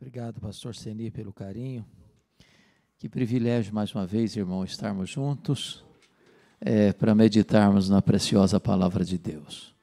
[0.00, 1.84] Obrigado, pastor Seni, pelo carinho.
[2.96, 5.84] Que privilégio, mais uma vez, irmão, estarmos juntos
[6.58, 9.74] é, para meditarmos na preciosa palavra de Deus.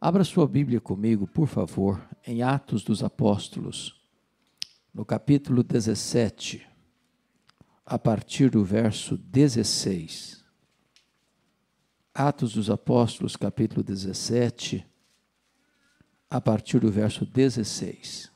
[0.00, 3.94] Abra sua Bíblia comigo, por favor, em Atos dos Apóstolos,
[4.92, 6.66] no capítulo 17,
[7.86, 10.44] a partir do verso 16.
[12.12, 14.84] Atos dos Apóstolos, capítulo 17,
[16.28, 18.33] a partir do verso 16.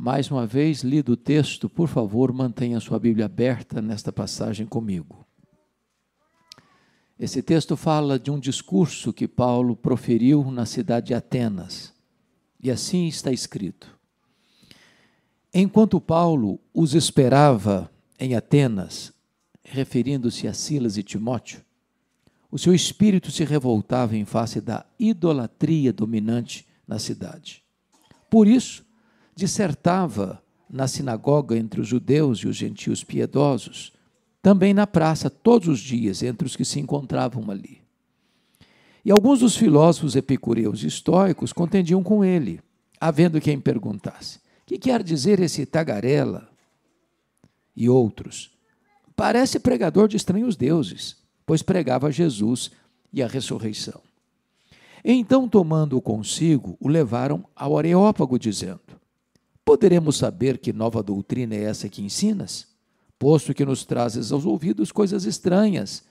[0.00, 5.26] Mais uma vez, lido o texto, por favor, mantenha sua Bíblia aberta nesta passagem comigo.
[7.18, 11.92] Esse texto fala de um discurso que Paulo proferiu na cidade de Atenas.
[12.62, 13.98] E assim está escrito:
[15.52, 17.90] Enquanto Paulo os esperava
[18.20, 19.12] em Atenas,
[19.64, 21.60] referindo-se a Silas e Timóteo,
[22.52, 27.64] o seu espírito se revoltava em face da idolatria dominante na cidade.
[28.30, 28.86] Por isso,
[29.38, 33.92] dissertava na sinagoga entre os judeus e os gentios piedosos,
[34.42, 37.80] também na praça todos os dias entre os que se encontravam ali.
[39.04, 42.60] E alguns dos filósofos epicureus e estoicos contendiam com ele,
[43.00, 46.50] havendo quem perguntasse: que quer dizer esse tagarela?
[47.76, 48.50] E outros:
[49.14, 52.72] parece pregador de estranhos deuses, pois pregava Jesus
[53.12, 54.00] e a ressurreição.
[55.04, 58.97] Então, tomando-o consigo, o levaram ao Areópago, dizendo:
[59.68, 62.68] Poderemos saber que nova doutrina é essa que ensinas?
[63.18, 66.04] Posto que nos trazes aos ouvidos coisas estranhas,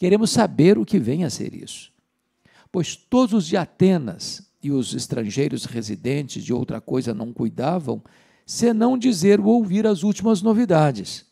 [0.00, 1.92] queremos saber o que vem a ser isso.
[2.72, 8.02] Pois todos os de Atenas e os estrangeiros residentes de outra coisa não cuidavam,
[8.44, 11.24] senão dizer ou ouvir as últimas novidades.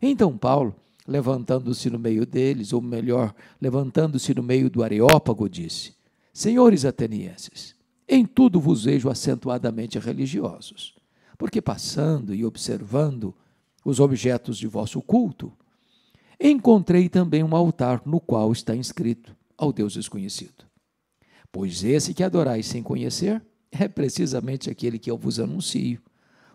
[0.00, 0.76] Então Paulo,
[1.08, 5.92] levantando-se no meio deles, ou melhor, levantando-se no meio do Areópago, disse:
[6.32, 7.74] Senhores atenienses,
[8.08, 10.99] em tudo vos vejo acentuadamente religiosos
[11.40, 13.34] porque passando e observando
[13.82, 15.50] os objetos de vosso culto,
[16.38, 20.66] encontrei também um altar no qual está inscrito ao Deus desconhecido.
[21.50, 23.42] Pois esse que adorais sem conhecer
[23.72, 26.02] é precisamente aquele que eu vos anuncio,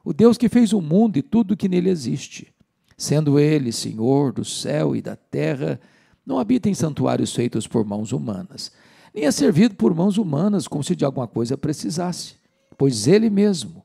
[0.04, 2.54] o Deus que fez o mundo e tudo que nele existe.
[2.96, 5.80] Sendo ele Senhor do céu e da terra,
[6.24, 8.72] não habita em santuários feitos por mãos humanas,
[9.16, 12.36] nem é servido por mãos humanas como se de alguma coisa precisasse,
[12.78, 13.84] pois ele mesmo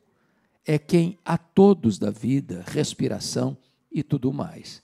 [0.66, 3.56] é quem a todos dá vida, respiração
[3.91, 4.82] e tudo mais.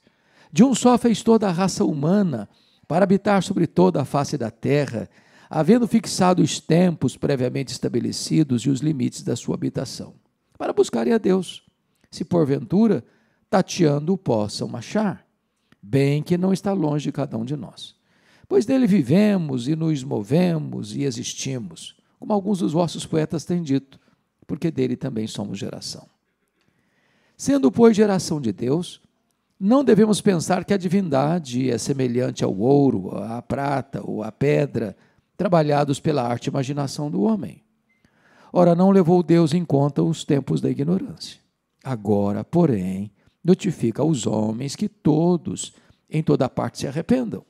[0.53, 2.49] De um só fez toda a raça humana
[2.89, 5.09] para habitar sobre toda a face da terra,
[5.51, 10.15] havendo fixado os tempos previamente estabelecidos e os limites da sua habitação,
[10.57, 11.63] para buscarem a Deus,
[12.11, 13.05] se porventura
[13.51, 15.27] tateando o possam achar,
[15.83, 17.95] bem que não está longe de cada um de nós.
[18.49, 24.01] Pois dele vivemos e nos movemos e existimos, como alguns dos vossos poetas têm dito
[24.47, 26.07] porque dele também somos geração.
[27.37, 29.01] Sendo, pois, geração de Deus,
[29.59, 34.97] não devemos pensar que a divindade é semelhante ao ouro, à prata ou à pedra,
[35.37, 37.63] trabalhados pela arte e imaginação do homem.
[38.53, 41.41] Ora, não levou Deus em conta os tempos da ignorância.
[41.85, 43.11] Agora, porém,
[43.45, 45.75] notifica aos homens que todos,
[46.11, 47.45] em toda parte, se arrependam.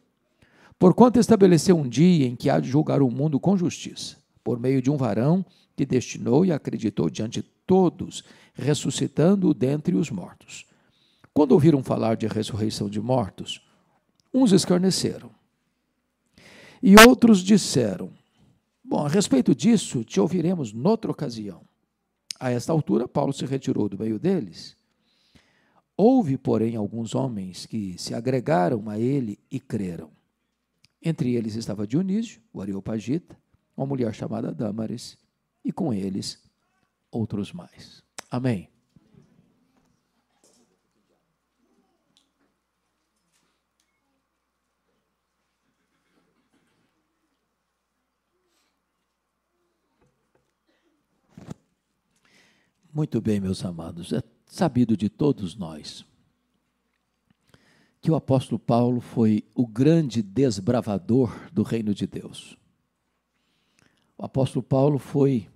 [0.78, 4.82] Porquanto estabeleceu um dia em que há de julgar o mundo com justiça, por meio
[4.82, 5.44] de um varão
[5.76, 10.66] que destinou e acreditou diante de todos, ressuscitando-o dentre os mortos.
[11.34, 13.60] Quando ouviram falar de ressurreição de mortos,
[14.32, 15.30] uns escarneceram.
[16.82, 18.10] E outros disseram:
[18.82, 21.60] Bom, a respeito disso, te ouviremos noutra ocasião.
[22.40, 24.76] A esta altura, Paulo se retirou do meio deles.
[25.96, 30.10] Houve, porém, alguns homens que se agregaram a ele e creram.
[31.02, 33.36] Entre eles estava Dionísio, o Areopagita,
[33.76, 35.18] uma mulher chamada Dâmaris
[35.66, 36.40] e com eles
[37.10, 38.04] outros mais.
[38.30, 38.70] Amém.
[52.92, 56.06] Muito bem, meus amados, é sabido de todos nós
[58.00, 62.56] que o apóstolo Paulo foi o grande desbravador do reino de Deus.
[64.16, 65.48] O apóstolo Paulo foi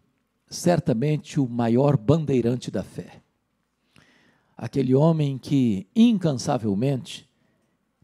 [0.51, 3.23] certamente o maior bandeirante da fé.
[4.57, 7.31] Aquele homem que incansavelmente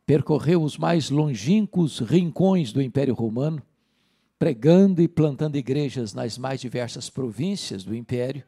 [0.07, 3.61] percorreu os mais longínquos rincões do Império Romano,
[4.39, 8.45] pregando e plantando igrejas nas mais diversas províncias do Império,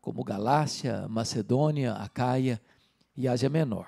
[0.00, 2.60] como Galácia, Macedônia, Acaia
[3.16, 3.86] e Ásia Menor.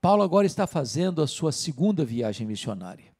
[0.00, 3.12] Paulo agora está fazendo a sua segunda viagem missionária.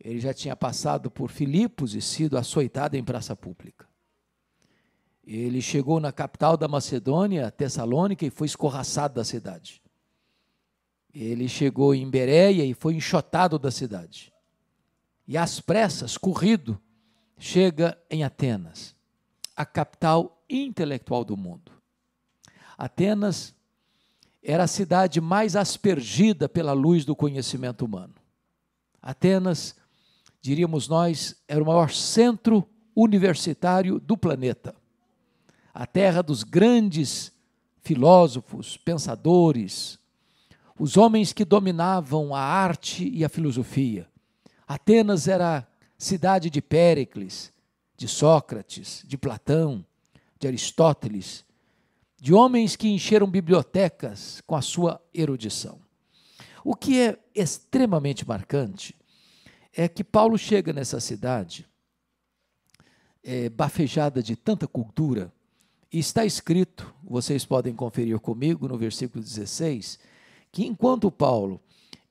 [0.00, 3.87] Ele já tinha passado por Filipos e sido açoitado em praça pública.
[5.30, 9.82] Ele chegou na capital da Macedônia, Tessalônica, e foi escorraçado da cidade.
[11.14, 14.32] Ele chegou em Bereia e foi enxotado da cidade.
[15.26, 16.80] E às pressas, corrido,
[17.36, 18.96] chega em Atenas,
[19.54, 21.72] a capital intelectual do mundo.
[22.78, 23.54] Atenas
[24.42, 28.14] era a cidade mais aspergida pela luz do conhecimento humano.
[29.02, 29.76] Atenas,
[30.40, 32.66] diríamos nós, era o maior centro
[32.96, 34.77] universitário do planeta.
[35.78, 37.30] A terra dos grandes
[37.82, 39.96] filósofos, pensadores,
[40.76, 44.08] os homens que dominavam a arte e a filosofia.
[44.66, 45.64] Atenas era
[45.96, 47.52] cidade de Péricles,
[47.96, 49.86] de Sócrates, de Platão,
[50.40, 51.44] de Aristóteles,
[52.20, 55.78] de homens que encheram bibliotecas com a sua erudição.
[56.64, 58.96] O que é extremamente marcante
[59.72, 61.68] é que Paulo chega nessa cidade,
[63.22, 65.32] é, bafejada de tanta cultura,
[65.90, 69.98] está escrito, vocês podem conferir comigo no versículo 16,
[70.52, 71.60] que enquanto Paulo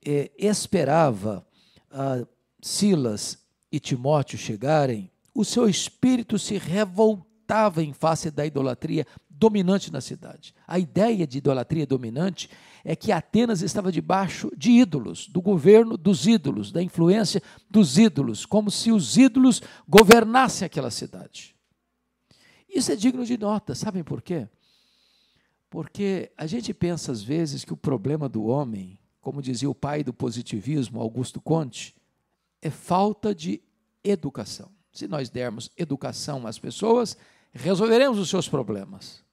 [0.04, 1.46] é, esperava
[1.92, 2.26] ah,
[2.62, 3.38] Silas
[3.72, 10.54] e Timóteo chegarem, o seu espírito se revoltava em face da idolatria dominante na cidade.
[10.68, 12.50] A ideia de idolatria dominante
[12.84, 18.46] é que Atenas estava debaixo de ídolos, do governo dos ídolos, da influência dos ídolos,
[18.46, 21.57] como se os ídolos governassem aquela cidade.
[22.68, 24.48] Isso é digno de nota, sabem por quê?
[25.70, 30.04] Porque a gente pensa às vezes que o problema do homem, como dizia o pai
[30.04, 31.96] do positivismo, Augusto Conte,
[32.62, 33.62] é falta de
[34.04, 34.70] educação.
[34.92, 37.18] Se nós dermos educação às pessoas,
[37.52, 39.24] resolveremos os seus problemas.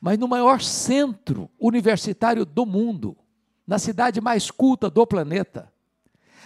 [0.00, 3.16] Mas no maior centro universitário do mundo,
[3.66, 5.72] na cidade mais culta do planeta,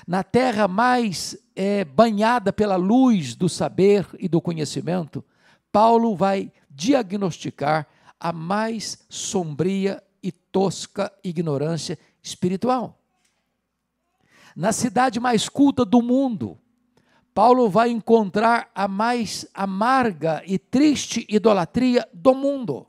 [0.06, 5.24] na terra mais é, banhada pela luz do saber e do conhecimento,
[5.72, 7.88] Paulo vai diagnosticar
[8.20, 13.00] a mais sombria e tosca ignorância espiritual.
[14.54, 16.58] Na cidade mais culta do mundo,
[17.34, 22.86] Paulo vai encontrar a mais amarga e triste idolatria do mundo.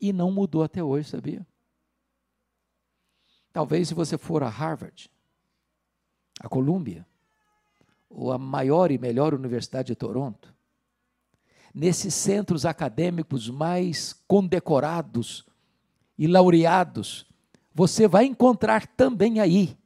[0.00, 1.44] E não mudou até hoje, sabia?
[3.52, 5.10] Talvez se você for a Harvard,
[6.40, 7.06] a Columbia,
[8.08, 10.53] ou a maior e melhor universidade de Toronto,
[11.74, 15.44] nesses centros acadêmicos mais condecorados
[16.16, 17.26] e laureados,
[17.74, 19.76] você vai encontrar também aí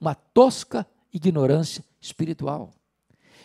[0.00, 2.72] uma tosca ignorância espiritual.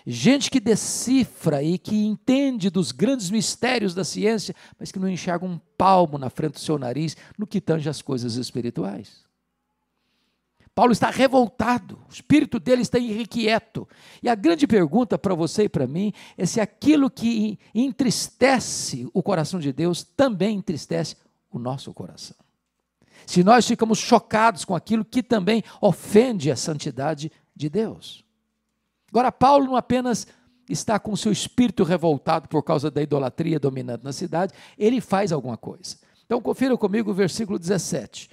[0.06, 5.46] Gente que decifra e que entende dos grandes mistérios da ciência, mas que não enxerga
[5.46, 9.27] um palmo na frente do seu nariz no que tange as coisas espirituais.
[10.78, 13.90] Paulo está revoltado, o espírito dele está irrequieto.
[14.22, 19.24] E a grande pergunta para você e para mim é se aquilo que entristece o
[19.24, 21.16] coração de Deus também entristece
[21.50, 22.38] o nosso coração.
[23.26, 28.24] Se nós ficamos chocados com aquilo que também ofende a santidade de Deus.
[29.10, 30.28] Agora, Paulo não apenas
[30.70, 35.58] está com seu espírito revoltado por causa da idolatria dominante na cidade, ele faz alguma
[35.58, 35.98] coisa.
[36.24, 38.30] Então, confira comigo o versículo 17.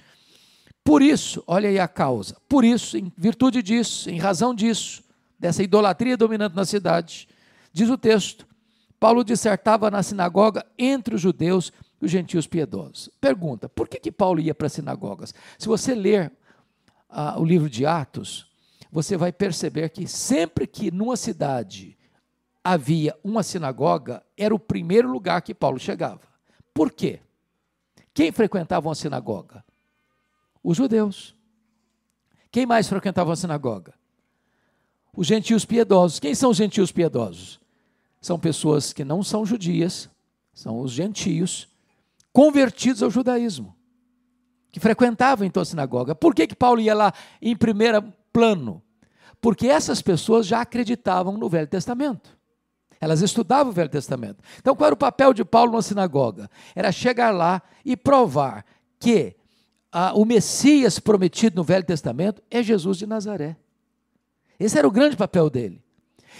[0.85, 2.37] Por isso, olha aí a causa.
[2.47, 5.03] Por isso, em virtude disso, em razão disso,
[5.37, 7.27] dessa idolatria dominante na cidade,
[7.73, 8.47] diz o texto,
[8.99, 13.09] Paulo dissertava na sinagoga entre os judeus e os gentios piedosos.
[13.19, 15.33] Pergunta: por que, que Paulo ia para as sinagogas?
[15.57, 16.31] Se você ler
[17.09, 18.47] ah, o livro de Atos,
[18.91, 21.97] você vai perceber que sempre que numa cidade
[22.63, 26.21] havia uma sinagoga, era o primeiro lugar que Paulo chegava.
[26.73, 27.21] Por quê?
[28.13, 29.65] Quem frequentava uma sinagoga?
[30.65, 31.35] Os judeus.
[32.51, 33.93] Quem mais frequentava a sinagoga?
[35.15, 36.19] Os gentios piedosos.
[36.19, 37.59] Quem são os gentios piedosos?
[38.19, 40.09] São pessoas que não são judias,
[40.55, 41.67] são os gentios,
[42.33, 43.75] convertidos ao judaísmo,
[44.71, 46.15] que frequentavam então a sinagoga.
[46.15, 48.03] Por que, que Paulo ia lá em primeiro
[48.33, 48.81] plano?
[49.39, 52.35] Porque essas pessoas já acreditavam no Velho Testamento.
[52.99, 54.41] Elas estudavam o Velho Testamento.
[54.57, 56.49] Então, qual era o papel de Paulo na sinagoga?
[56.73, 58.65] Era chegar lá e provar
[58.99, 59.35] que
[59.97, 63.55] ah, o Messias prometido no Velho Testamento é Jesus de Nazaré.
[64.59, 65.81] Esse era o grande papel dele.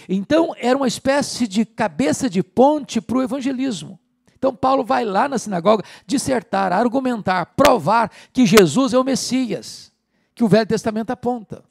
[0.06, 3.98] Então, era uma espécie de cabeça de ponte para o evangelismo.
[4.36, 9.90] Então, Paulo vai lá na sinagoga dissertar, argumentar, provar que Jesus é o Messias,
[10.34, 11.64] que o Velho Testamento aponta.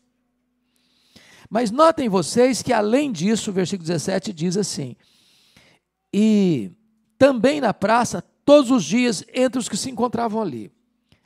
[1.48, 4.96] Mas notem vocês que, além disso, o versículo 17 diz assim:
[6.12, 6.72] E
[7.16, 10.74] também na praça, todos os dias, entre os que se encontravam ali.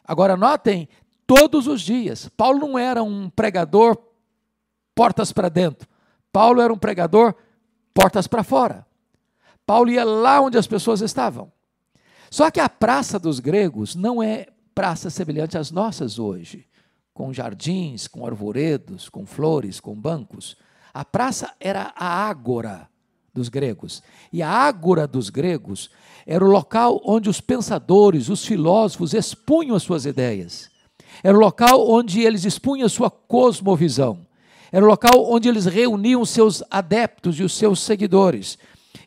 [0.10, 0.90] Agora, notem,
[1.28, 2.28] todos os dias.
[2.30, 3.96] Paulo não era um pregador
[4.96, 5.88] portas para dentro.
[6.34, 7.36] Paulo era um pregador
[7.94, 8.88] portas para fora.
[9.68, 11.52] Paulo ia lá onde as pessoas estavam.
[12.32, 16.68] Só que a praça dos gregos não é praça semelhante às nossas hoje,
[17.14, 20.58] com jardins, com arvoredos, com flores, com bancos.
[20.92, 22.89] A praça era a ágora
[23.34, 24.02] dos gregos.
[24.32, 25.90] E a ágora dos gregos
[26.26, 30.70] era o local onde os pensadores, os filósofos expunham as suas ideias.
[31.24, 34.26] Era o local onde eles expunham a sua cosmovisão.
[34.72, 38.58] Era o local onde eles reuniam seus adeptos e os seus seguidores.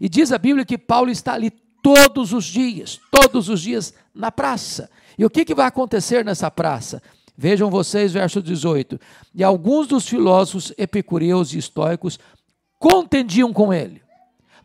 [0.01, 1.51] E diz a Bíblia que Paulo está ali
[1.83, 4.91] todos os dias, todos os dias na praça.
[5.19, 7.03] E o que, que vai acontecer nessa praça?
[7.37, 9.01] Vejam vocês, verso 18.
[9.35, 12.19] E alguns dos filósofos epicureus e estoicos
[12.79, 14.03] contendiam com ele.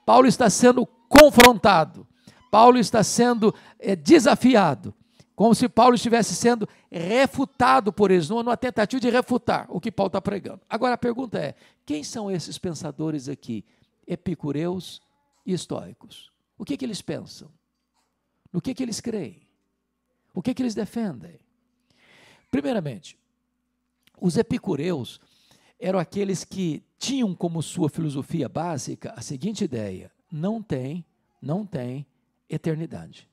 [0.07, 2.07] Paulo está sendo confrontado.
[2.49, 4.95] Paulo está sendo é, desafiado.
[5.35, 10.07] Como se Paulo estivesse sendo refutado por eles, numa tentativa de refutar o que Paulo
[10.07, 10.61] está pregando.
[10.69, 13.65] Agora a pergunta é: quem são esses pensadores aqui?
[14.07, 15.01] Epicureus
[15.45, 16.31] e estoicos.
[16.57, 17.51] O que, que eles pensam?
[18.53, 19.45] No que, que eles creem?
[20.33, 21.37] O que, que eles defendem?
[22.49, 23.19] Primeiramente,
[24.21, 25.19] os epicureus
[25.79, 31.05] eram aqueles que tinham como sua filosofia básica a seguinte ideia: não tem,
[31.41, 32.05] não tem
[32.49, 33.27] eternidade,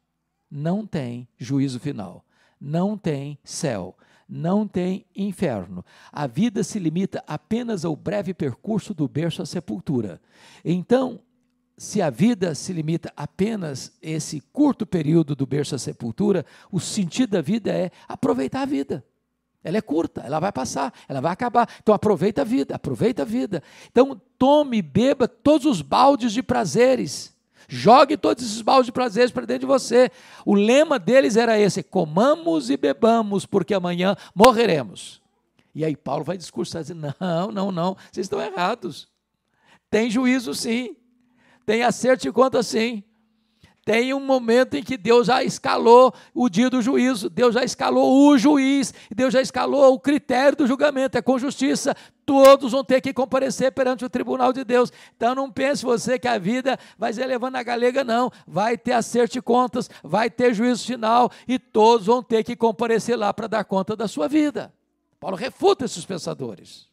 [0.50, 2.24] não tem juízo final,
[2.60, 3.96] não tem céu,
[4.28, 5.84] não tem inferno.
[6.12, 10.20] A vida se limita apenas ao breve percurso do berço à sepultura.
[10.64, 11.20] Então,
[11.76, 16.78] se a vida se limita apenas a esse curto período do berço à sepultura, o
[16.78, 19.04] sentido da vida é aproveitar a vida.
[19.64, 21.66] Ela é curta, ela vai passar, ela vai acabar.
[21.82, 23.62] Então aproveita a vida, aproveita a vida.
[23.90, 27.34] Então tome e beba todos os baldes de prazeres.
[27.66, 30.10] Jogue todos esses baldes de prazeres para dentro de você.
[30.44, 35.22] O lema deles era esse: comamos e bebamos, porque amanhã morreremos.
[35.74, 39.08] E aí Paulo vai discursar dizendo: não, não, não, vocês estão errados.
[39.90, 40.94] Tem juízo sim.
[41.64, 43.02] Tem acerto de conta sim.
[43.84, 48.28] Tem um momento em que Deus já escalou o dia do juízo, Deus já escalou
[48.28, 51.94] o juiz, Deus já escalou o critério do julgamento, é com justiça.
[52.24, 54.90] Todos vão ter que comparecer perante o tribunal de Deus.
[55.14, 58.30] Então não pense você que a vida vai ser levando a galega, não.
[58.46, 63.18] Vai ter acerto de contas, vai ter juízo final e todos vão ter que comparecer
[63.18, 64.72] lá para dar conta da sua vida.
[65.20, 66.88] Paulo refuta esses pensadores.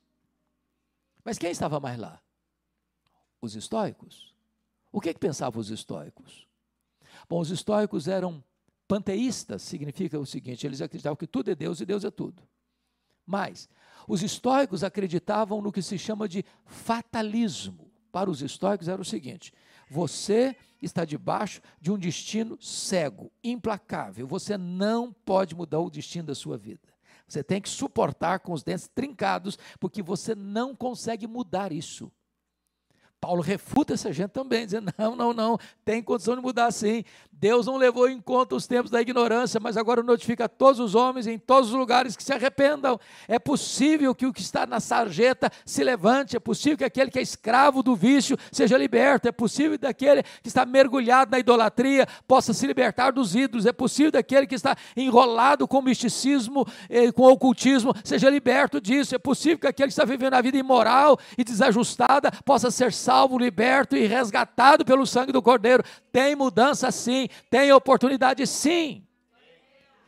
[1.24, 2.20] Mas quem estava mais lá?
[3.42, 4.36] Os estoicos.
[4.92, 6.51] O que, que pensavam os estoicos?
[7.32, 8.44] Bom, os estoicos eram
[8.90, 12.44] panteístas, significa o seguinte: eles acreditavam que tudo é Deus e Deus é tudo.
[13.26, 13.70] Mas
[14.06, 17.90] os estoicos acreditavam no que se chama de fatalismo.
[18.12, 19.54] Para os estoicos era o seguinte:
[19.90, 24.28] você está debaixo de um destino cego, implacável.
[24.28, 26.94] Você não pode mudar o destino da sua vida.
[27.30, 32.12] Você tem que suportar com os dentes trincados, porque você não consegue mudar isso.
[33.22, 37.04] Paulo refuta essa gente também, dizendo: não, não, não, tem condição de mudar sim.
[37.32, 40.96] Deus não levou em conta os tempos da ignorância, mas agora notifica a todos os
[40.96, 43.00] homens em todos os lugares que se arrependam.
[43.28, 47.20] É possível que o que está na sarjeta se levante, é possível que aquele que
[47.20, 52.08] é escravo do vício seja liberto, é possível que aquele que está mergulhado na idolatria
[52.28, 57.12] possa se libertar dos ídolos, é possível que aquele que está enrolado com misticismo, eh,
[57.12, 61.20] com ocultismo, seja liberto disso, é possível que aquele que está vivendo a vida imoral
[61.38, 65.84] e desajustada possa ser salvo salvo, liberto e resgatado pelo sangue do Cordeiro.
[66.14, 69.06] Tem mudança sim, tem oportunidade sim.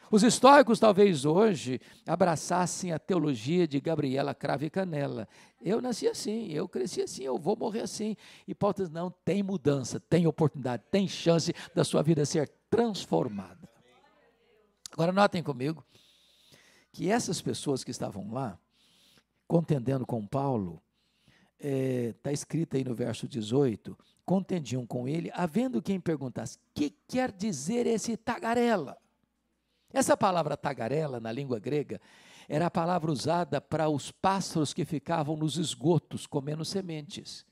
[0.10, 5.28] Os históricos, talvez hoje, abraçassem a teologia de Gabriela Crave Canela.
[5.60, 8.16] Eu nasci assim, eu cresci assim, eu vou morrer assim.
[8.48, 13.68] E diz: não, tem mudança, tem oportunidade, tem chance da sua vida ser transformada.
[14.92, 15.84] Agora, notem comigo
[16.92, 18.58] que essas pessoas que estavam lá,
[19.48, 20.80] contendendo com Paulo,
[21.64, 26.90] está é, tá escrito aí no verso 18, contendiam com ele, havendo quem perguntasse, que
[27.08, 28.98] quer dizer esse tagarela?
[29.92, 32.02] Essa palavra tagarela, na língua grega,
[32.50, 37.46] era a palavra usada para os pássaros que ficavam nos esgotos comendo sementes,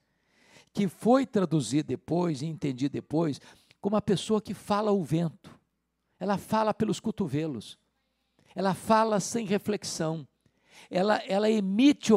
[0.73, 3.39] que foi traduzida depois e entendida depois
[3.79, 5.57] como a pessoa que fala o vento.
[6.19, 7.79] Ela fala pelos cotovelos,
[8.53, 10.27] ela fala sem reflexão,
[10.89, 12.11] ela, ela emite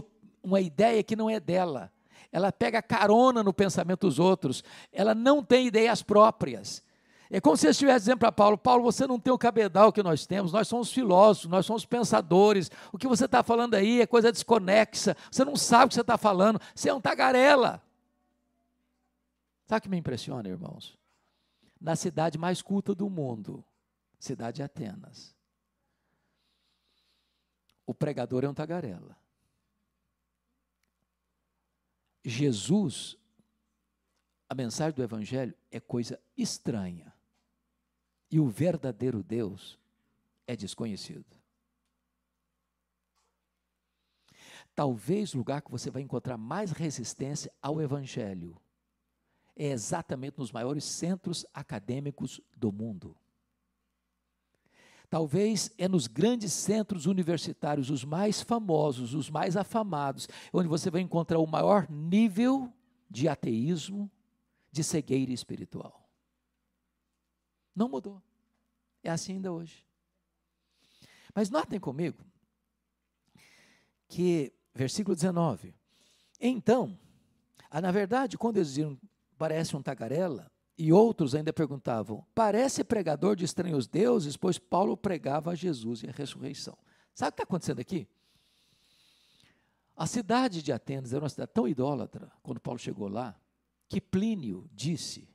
[0.45, 1.91] uma ideia que não é dela.
[2.31, 4.63] Ela pega carona no pensamento dos outros.
[4.93, 6.83] Ela não tem ideias próprias.
[7.31, 10.03] É como se eu estivesse dizendo para Paulo: Paulo, você não tem o cabedal que
[10.03, 12.71] nós temos, nós somos filósofos, nós somos pensadores.
[12.93, 15.17] O que você está falando aí é coisa desconexa.
[15.31, 17.83] Você não sabe o que você está falando, você é um tagarela.
[19.67, 20.99] Sabe o que me impressiona, irmãos?
[21.81, 23.65] Na cidade mais culta do mundo,
[24.19, 25.35] cidade de Atenas,
[27.87, 29.17] o pregador é um tagarela.
[32.25, 33.17] Jesus,
[34.49, 37.13] a mensagem do Evangelho é coisa estranha.
[38.31, 39.79] E o verdadeiro Deus
[40.47, 41.27] é desconhecido.
[44.75, 48.61] Talvez o lugar que você vai encontrar mais resistência ao Evangelho
[49.55, 53.17] é exatamente nos maiores centros acadêmicos do mundo.
[55.11, 61.01] Talvez é nos grandes centros universitários, os mais famosos, os mais afamados, onde você vai
[61.01, 62.73] encontrar o maior nível
[63.09, 64.11] de ateísmo,
[64.73, 66.09] de cegueira espiritual.
[67.75, 68.23] Não mudou.
[69.03, 69.85] É assim ainda hoje.
[71.35, 72.25] Mas notem comigo
[74.09, 75.75] que, versículo 19:
[76.41, 76.99] Então,
[77.71, 78.99] ah, na verdade, quando eles diziam
[79.37, 85.53] parece um tagarela, e outros ainda perguntavam: parece pregador de estranhos deuses, pois Paulo pregava
[85.53, 86.77] a Jesus e a ressurreição.
[87.15, 88.09] Sabe o que está acontecendo aqui?
[89.97, 93.39] A cidade de Atenas era uma cidade tão idólatra, quando Paulo chegou lá,
[93.89, 95.29] que Plínio disse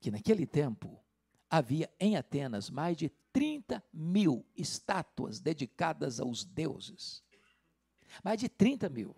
[0.00, 1.02] que naquele tempo
[1.50, 7.24] havia em Atenas mais de 30 mil estátuas dedicadas aos deuses.
[8.22, 9.16] Mais de 30 mil.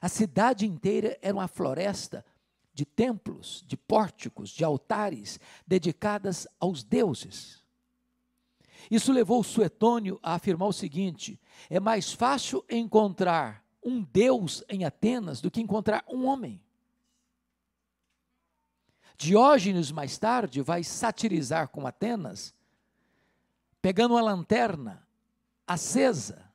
[0.00, 2.24] A cidade inteira era uma floresta
[2.74, 7.64] de templos, de pórticos, de altares dedicadas aos deuses.
[8.90, 11.40] Isso levou Suetônio a afirmar o seguinte:
[11.70, 16.60] é mais fácil encontrar um Deus em Atenas do que encontrar um homem.
[19.16, 22.52] Diógenes, mais tarde, vai satirizar com Atenas,
[23.80, 25.06] pegando uma lanterna
[25.66, 26.50] acesa,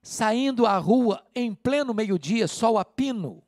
[0.00, 3.43] saindo à rua em pleno meio-dia, sol a pino,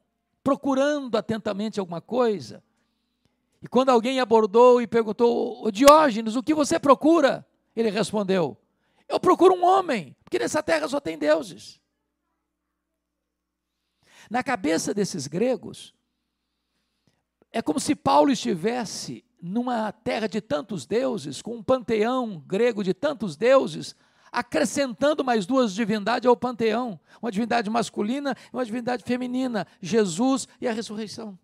[0.46, 2.62] procurando atentamente alguma coisa.
[3.60, 7.44] E quando alguém abordou e perguntou, Diógenes, o que você procura?
[7.74, 8.56] Ele respondeu,
[9.08, 11.80] eu procuro um homem, porque nessa terra só tem deuses.
[14.30, 15.92] Na cabeça desses gregos,
[17.50, 22.94] é como se Paulo estivesse numa terra de tantos deuses, com um panteão grego de
[22.94, 23.96] tantos deuses,
[24.36, 30.68] acrescentando mais duas divindades ao panteão: uma divindade masculina e uma divindade feminina, Jesus e
[30.68, 31.38] a ressurreição.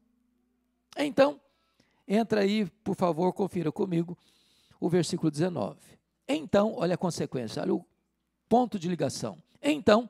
[0.99, 1.41] Então,
[2.07, 4.17] entra aí, por favor, confira comigo
[4.79, 5.79] o versículo 19.
[6.29, 7.87] Então, olha a consequência, olha o
[8.47, 9.39] ponto de ligação.
[9.63, 10.09] Então,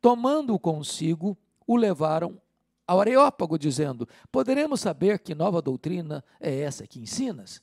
[0.00, 2.40] tomando-o consigo, o levaram
[2.86, 7.60] ao Areópago, dizendo: Poderemos saber que nova doutrina é essa que ensinas?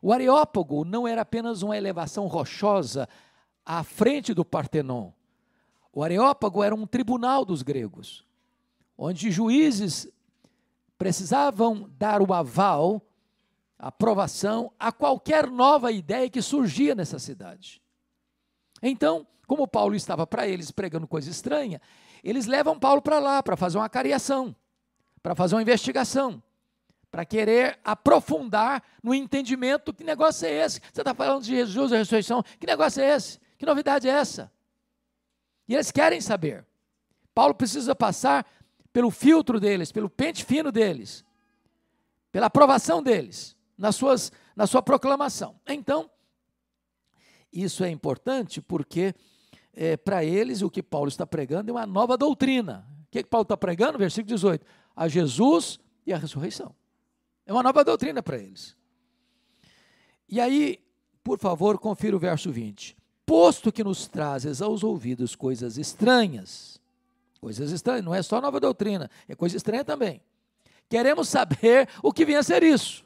[0.00, 3.06] O Areópago não era apenas uma elevação rochosa
[3.64, 5.10] à frente do Partenon.
[5.92, 8.24] O Areópago era um tribunal dos gregos,
[8.98, 10.08] onde juízes
[10.98, 13.02] precisavam dar o aval,
[13.78, 17.80] aprovação a qualquer nova ideia que surgia nessa cidade.
[18.82, 21.80] Então, como Paulo estava para eles pregando coisa estranha,
[22.22, 24.54] eles levam Paulo para lá para fazer uma cariação,
[25.22, 26.42] para fazer uma investigação,
[27.10, 30.80] para querer aprofundar no entendimento que negócio é esse.
[30.92, 33.38] Você está falando de Jesus, a ressurreição, que negócio é esse?
[33.58, 34.52] Que novidade é essa?
[35.68, 36.66] E eles querem saber.
[37.34, 38.46] Paulo precisa passar
[38.92, 41.24] pelo filtro deles, pelo pente fino deles,
[42.30, 45.58] pela aprovação deles, nas suas, na sua proclamação.
[45.66, 46.10] Então,
[47.52, 49.14] isso é importante porque,
[49.72, 52.86] é, para eles, o que Paulo está pregando é uma nova doutrina.
[53.04, 53.98] O que, que Paulo está pregando?
[53.98, 54.64] Versículo 18:
[54.94, 56.74] a Jesus e a ressurreição.
[57.46, 58.76] É uma nova doutrina para eles.
[60.28, 60.80] E aí,
[61.22, 66.80] por favor, confira o verso 20 posto que nos trazes aos ouvidos coisas estranhas.
[67.40, 70.22] Coisas estranhas, não é só nova doutrina, é coisa estranha também.
[70.88, 73.04] Queremos saber o que vem a ser isso.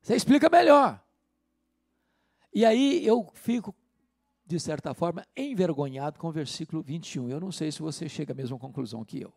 [0.00, 1.02] Você explica melhor.
[2.54, 3.74] E aí eu fico,
[4.46, 7.28] de certa forma, envergonhado com o versículo 21.
[7.28, 9.32] Eu não sei se você chega à mesma conclusão que eu.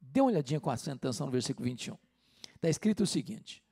[0.00, 1.96] Dê uma olhadinha com atenção no versículo 21.
[2.54, 3.62] Está escrito o seguinte: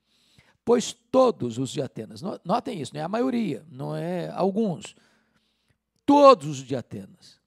[0.68, 4.94] pois todos os de Atenas, notem isso, não é a maioria, não é alguns,
[6.04, 7.40] todos os de Atenas,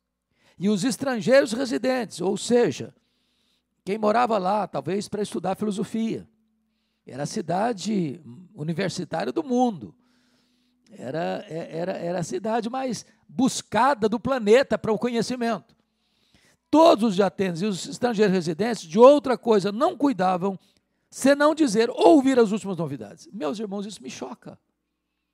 [0.57, 2.95] e os estrangeiros residentes, ou seja,
[3.85, 6.27] quem morava lá, talvez para estudar filosofia,
[7.05, 8.19] era a cidade
[8.55, 9.93] universitária do mundo,
[10.89, 15.75] era, é, era, era a cidade mais buscada do planeta para o conhecimento.
[16.71, 20.57] Todos os de Atenas e os estrangeiros residentes de outra coisa não cuidavam
[21.11, 23.27] senão dizer, ouvir as últimas novidades.
[23.33, 24.57] Meus irmãos, isso me choca.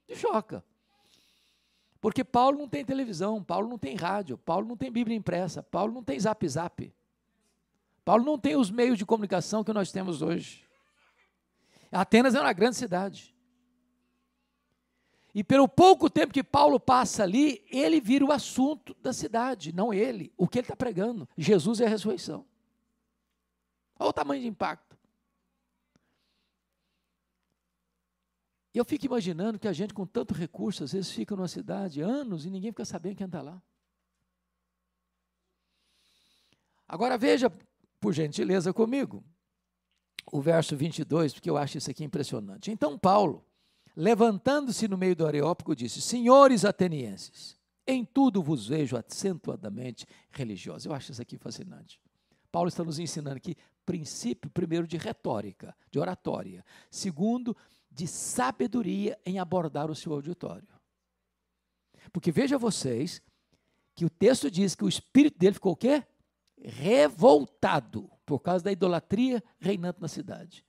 [0.10, 0.66] Me choca.
[2.02, 5.94] Porque Paulo não tem televisão, Paulo não tem rádio, Paulo não tem Bíblia impressa, Paulo
[5.94, 6.94] não tem zap zap.
[8.04, 10.66] Paulo não tem os meios de comunicação que nós temos hoje.
[11.92, 13.36] Atenas é uma grande cidade.
[15.34, 19.94] E pelo pouco tempo que Paulo passa ali, ele vira o assunto da cidade, não
[19.94, 21.30] ele, o que ele está pregando.
[21.38, 22.46] Jesus é a ressurreição.
[24.00, 24.87] Olha o tamanho de impacto.
[28.73, 32.01] E eu fico imaginando que a gente, com tanto recurso, às vezes fica numa cidade
[32.01, 33.62] anos e ninguém fica sabendo quem está lá.
[36.88, 37.51] Agora veja,
[37.99, 39.23] por gentileza, comigo,
[40.32, 42.71] o verso 22, porque eu acho isso aqui impressionante.
[42.71, 43.45] Então, Paulo,
[43.95, 50.86] levantando-se no meio do Areópago, disse: Senhores atenienses, em tudo vos vejo acentuadamente religiosos.
[50.86, 51.99] Eu acho isso aqui fascinante.
[52.51, 56.65] Paulo está nos ensinando aqui princípio, primeiro, de retórica, de oratória.
[56.91, 57.56] Segundo,
[57.97, 60.67] de sabedoria em abordar o seu auditório.
[62.13, 63.21] Porque veja vocês
[63.95, 66.03] que o texto diz que o espírito dele ficou o quê?
[66.63, 70.65] revoltado por causa da idolatria reinante na cidade.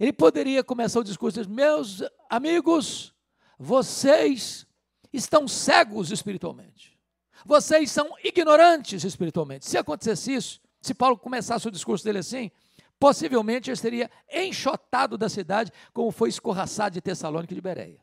[0.00, 3.14] Ele poderia começar o discurso dizendo: Meus amigos,
[3.58, 4.66] vocês
[5.12, 6.98] estão cegos espiritualmente.
[7.44, 9.66] Vocês são ignorantes espiritualmente.
[9.66, 12.50] Se acontecesse isso, se Paulo começasse o discurso dele assim,
[12.98, 18.00] possivelmente ele seria enxotado da cidade, como foi escorraçado de Tessalônica e de Bereia.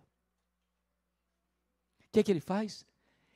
[2.08, 2.86] O que, é que ele faz?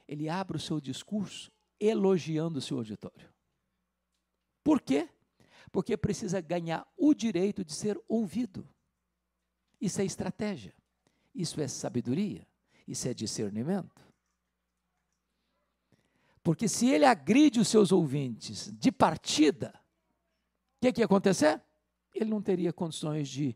[0.08, 3.30] Ele abre o seu discurso elogiando o seu auditório.
[4.64, 5.10] Por quê?
[5.72, 8.68] Porque precisa ganhar o direito de ser ouvido.
[9.80, 10.74] Isso é estratégia.
[11.34, 12.48] Isso é sabedoria.
[12.88, 14.06] Isso é discernimento.
[16.42, 19.78] Porque se ele agride os seus ouvintes de partida,
[20.88, 21.62] que, que ia acontecer?
[22.14, 23.56] Ele não teria condições de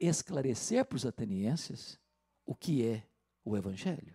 [0.00, 1.98] esclarecer para os atenienses
[2.44, 3.02] o que é
[3.44, 4.14] o Evangelho.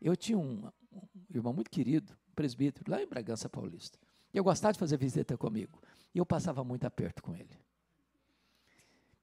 [0.00, 1.02] Eu tinha um, um
[1.34, 3.98] irmão muito querido, presbítero, lá em Bragança Paulista.
[4.32, 5.80] Eu gostava de fazer visita comigo.
[6.14, 7.58] E eu passava muito aperto com ele.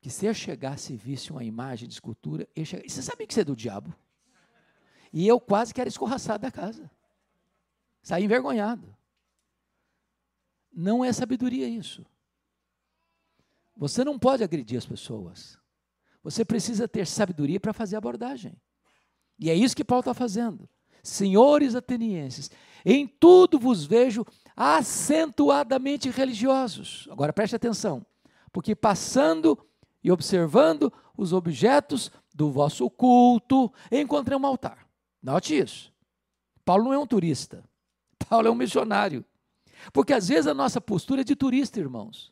[0.02, 3.34] Que se eu chegasse e visse uma imagem de escultura, eu chegasse, você sabia que
[3.34, 3.93] isso é do diabo?
[5.12, 6.89] E eu quase que era escorraçado da casa.
[8.02, 8.96] Saí envergonhado.
[10.73, 12.05] Não é sabedoria isso.
[13.75, 15.57] Você não pode agredir as pessoas.
[16.23, 18.55] Você precisa ter sabedoria para fazer a abordagem.
[19.38, 20.69] E é isso que Paulo está fazendo.
[21.03, 22.49] Senhores atenienses,
[22.86, 27.07] em tudo vos vejo acentuadamente religiosos.
[27.12, 28.05] Agora preste atenção,
[28.53, 29.59] porque passando
[30.01, 34.88] e observando os objetos do vosso culto, encontrei um altar.
[35.21, 35.93] Note isso.
[36.63, 37.63] Paulo não é um turista.
[38.29, 39.25] Paulo é um missionário.
[39.91, 42.32] Porque às vezes a nossa postura é de turista, irmãos.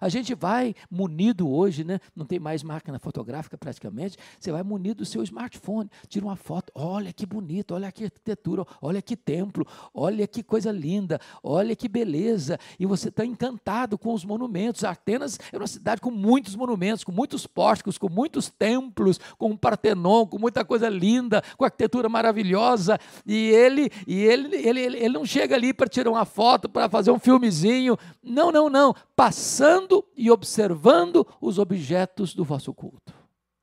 [0.00, 1.98] A gente vai munido hoje, né?
[2.14, 4.16] Não tem mais máquina fotográfica praticamente.
[4.38, 6.72] Você vai munido do seu smartphone, tira uma foto.
[6.74, 11.88] Olha que bonito, olha que arquitetura, olha que templo, olha que coisa linda, olha que
[11.88, 12.58] beleza.
[12.78, 14.84] E você está encantado com os monumentos.
[14.84, 19.56] Atenas é uma cidade com muitos monumentos, com muitos pórticos, com muitos templos, com um
[19.56, 22.98] Partenon, com muita coisa linda, com arquitetura maravilhosa.
[23.26, 26.88] E ele, e ele, ele, ele, ele não chega ali para tirar uma foto, para
[26.88, 27.96] fazer um filmezinho.
[28.22, 28.94] Não, não, não.
[29.16, 33.14] Passando olhando e observando os objetos do vosso culto.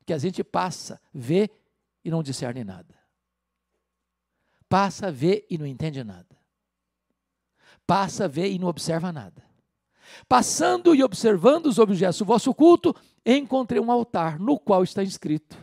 [0.05, 1.49] Que a gente passa, vê
[2.03, 2.95] e não discerne nada.
[4.69, 6.37] Passa, vê e não entende nada.
[7.85, 9.43] Passa, vê e não observa nada.
[10.27, 15.57] Passando e observando os objetos do vosso culto, encontrei um altar no qual está escrito: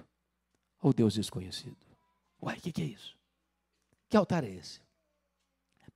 [0.83, 1.77] O Deus desconhecido.
[2.43, 3.17] Uai, o que, que é isso?
[4.09, 4.81] Que altar é esse?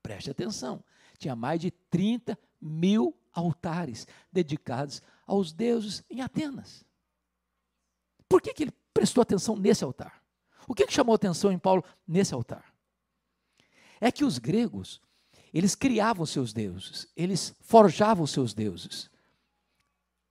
[0.02, 0.82] Preste atenção.
[1.18, 6.84] Tinha mais de 30 mil altares dedicados aos deuses em Atenas.
[8.28, 10.22] Por que, que ele prestou atenção nesse altar?
[10.66, 12.72] O que, que chamou atenção em Paulo nesse altar?
[14.00, 15.00] É que os gregos,
[15.52, 19.10] eles criavam seus deuses, eles forjavam seus deuses.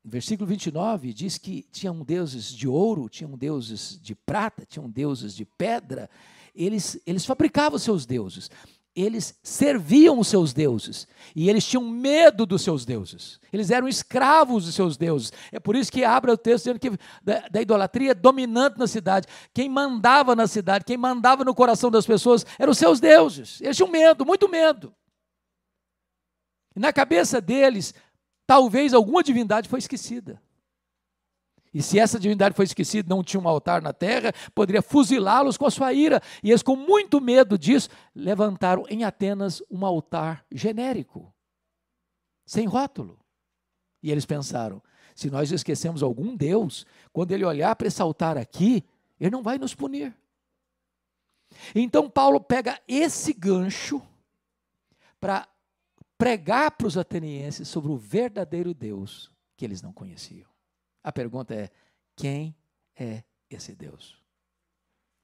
[0.04, 5.46] versículo 29 diz que tinham deuses de ouro, tinham deuses de prata, tinham deuses de
[5.46, 6.10] pedra.
[6.54, 8.50] Eles, eles fabricavam seus deuses
[8.96, 13.40] eles serviam os seus deuses e eles tinham medo dos seus deuses.
[13.52, 15.32] Eles eram escravos dos seus deuses.
[15.52, 16.92] É por isso que abre o texto dizendo que
[17.24, 19.28] da, da, idolatria dominante na cidade.
[19.54, 23.62] Quem mandava na cidade, quem mandava no coração das pessoas eram os seus deuses.
[23.62, 24.94] Eles tinham medo, muito medo.
[26.76, 27.94] E na cabeça deles,
[28.46, 30.42] talvez alguma divindade foi esquecida.
[31.74, 35.66] E se essa divindade foi esquecida, não tinha um altar na terra, poderia fuzilá-los com
[35.66, 36.22] a sua ira.
[36.44, 41.34] E eles, com muito medo disso, levantaram em Atenas um altar genérico,
[42.46, 43.18] sem rótulo.
[44.04, 44.82] E eles pensaram:
[45.16, 48.84] se nós esquecemos algum Deus, quando ele olhar para esse altar aqui,
[49.20, 50.14] ele não vai nos punir.
[51.74, 54.02] Então Paulo pega esse gancho
[55.20, 55.48] para
[56.18, 60.51] pregar para os atenienses sobre o verdadeiro Deus que eles não conheciam.
[61.04, 61.70] A pergunta é:
[62.16, 62.56] quem
[62.96, 64.22] é esse Deus?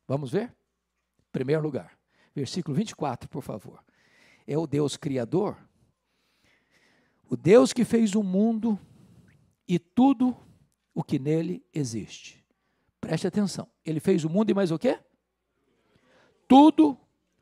[0.07, 0.55] Vamos ver?
[1.31, 1.97] Primeiro lugar,
[2.33, 3.83] versículo 24, por favor.
[4.45, 5.57] É o Deus Criador?
[7.29, 8.79] O Deus que fez o mundo
[9.67, 10.35] e tudo
[10.95, 12.43] o que nele existe.
[13.01, 13.69] Preste atenção.
[13.85, 14.99] Ele fez o mundo e mais o quê?
[16.47, 16.97] Tudo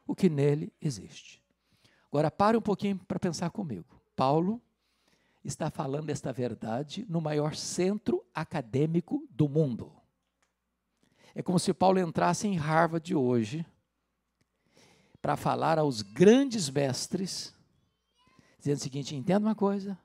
[0.07, 1.41] o que nele existe.
[2.07, 4.01] Agora pare um pouquinho para pensar comigo.
[4.15, 4.61] Paulo
[5.45, 9.95] está falando esta verdade no maior centro acadêmico do mundo.
[11.35, 13.65] É como se Paulo entrasse em Harvard hoje
[15.21, 17.53] para falar aos grandes mestres,
[18.57, 19.99] dizendo o seguinte: entenda uma coisa,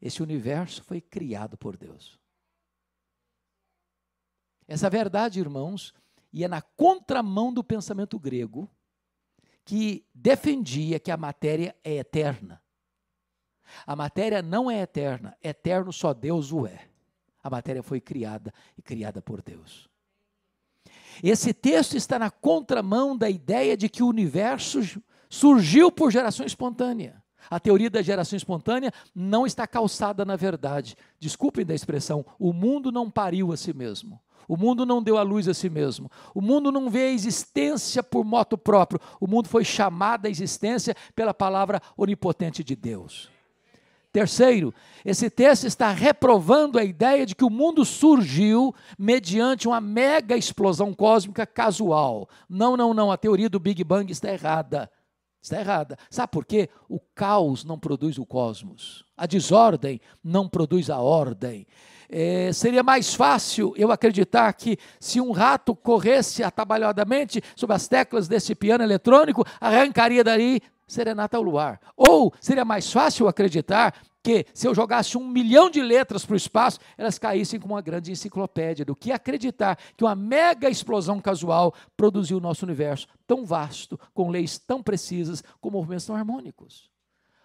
[0.00, 2.18] esse universo foi criado por Deus.
[4.66, 5.94] Essa verdade, irmãos,
[6.32, 8.68] ia na contramão do pensamento grego,
[9.64, 12.63] que defendia que a matéria é eterna.
[13.86, 16.80] A matéria não é eterna, eterno só Deus o é.
[17.42, 19.88] A matéria foi criada e criada por Deus.
[21.22, 24.80] Esse texto está na contramão da ideia de que o universo
[25.28, 27.22] surgiu por geração espontânea.
[27.50, 30.96] A teoria da geração espontânea não está calçada na verdade.
[31.20, 34.20] Desculpem da expressão, o mundo não pariu a si mesmo.
[34.46, 36.10] O mundo não deu a luz a si mesmo.
[36.34, 39.00] O mundo não vê a existência por moto próprio.
[39.20, 43.30] O mundo foi chamado à existência pela palavra onipotente de Deus.
[44.14, 44.72] Terceiro,
[45.04, 50.94] esse texto está reprovando a ideia de que o mundo surgiu mediante uma mega explosão
[50.94, 52.28] cósmica casual.
[52.48, 54.88] Não, não, não, a teoria do Big Bang está errada.
[55.42, 55.98] Está errada.
[56.08, 56.68] Sabe por quê?
[56.88, 59.04] O caos não produz o cosmos.
[59.16, 61.66] A desordem não produz a ordem.
[62.08, 68.28] É, seria mais fácil eu acreditar que se um rato corresse atabalhadamente sobre as teclas
[68.28, 71.80] desse piano eletrônico, arrancaria dali serenata ao luar.
[71.96, 73.94] Ou seria mais fácil acreditar
[74.24, 77.82] que se eu jogasse um milhão de letras para o espaço, elas caíssem como uma
[77.82, 83.44] grande enciclopédia, do que acreditar que uma mega explosão casual produziu o nosso universo tão
[83.44, 86.90] vasto, com leis tão precisas, com movimentos tão harmônicos.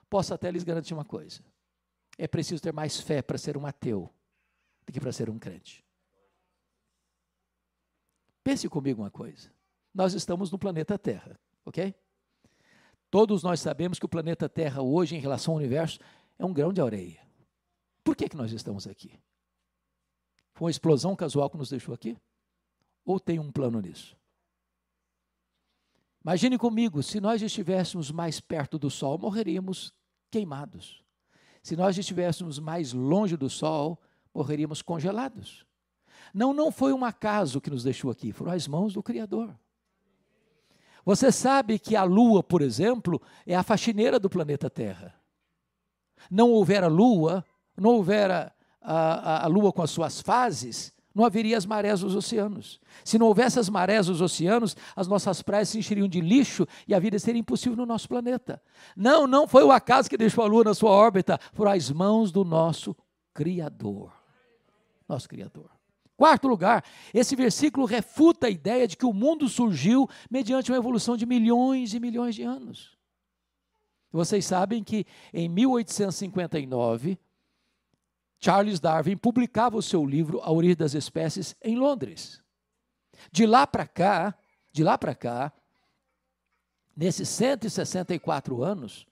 [0.10, 1.41] Posso até lhes garantir uma coisa:
[2.17, 4.10] é preciso ter mais fé para ser um ateu
[4.86, 5.84] do que para ser um crente.
[8.41, 9.52] Pense comigo uma coisa.
[9.93, 11.93] Nós estamos no planeta Terra, ok?
[13.10, 16.00] Todos nós sabemos que o planeta Terra hoje, em relação ao universo,
[16.38, 17.19] é um grão de areia.
[18.04, 19.19] Por que, que nós estamos aqui?
[20.54, 22.17] Foi uma explosão casual que nos deixou aqui?
[23.06, 24.15] Ou tem um plano nisso?
[26.24, 29.93] Imagine comigo, se nós estivéssemos mais perto do Sol, morreríamos
[30.30, 31.04] queimados.
[31.63, 34.00] Se nós estivéssemos mais longe do Sol,
[34.34, 35.65] morreríamos congelados.
[36.34, 39.58] Não, não foi um acaso que nos deixou aqui, foram as mãos do Criador.
[41.06, 45.16] Você sabe que a Lua, por exemplo, é a faxineira do planeta Terra.
[46.30, 47.44] Não houvera Lua,
[47.78, 52.16] não houvera a, a, a Lua com as suas fases, não haveria as marés dos
[52.16, 52.80] oceanos.
[53.04, 56.94] Se não houvesse as marés dos oceanos, as nossas praias se encheriam de lixo e
[56.94, 58.62] a vida seria impossível no nosso planeta.
[58.96, 62.32] Não, não foi o acaso que deixou a Lua na sua órbita, foram as mãos
[62.32, 62.96] do nosso
[63.34, 64.14] Criador.
[65.08, 65.79] Nosso Criador.
[66.20, 71.16] Quarto lugar, esse versículo refuta a ideia de que o mundo surgiu mediante uma evolução
[71.16, 72.98] de milhões e milhões de anos.
[74.12, 77.18] Vocês sabem que em 1859,
[78.38, 82.44] Charles Darwin publicava o seu livro A Origem das Espécies em Londres.
[83.32, 84.38] De lá para cá,
[84.74, 85.54] de lá para cá,
[86.98, 89.08] nesses 164 anos,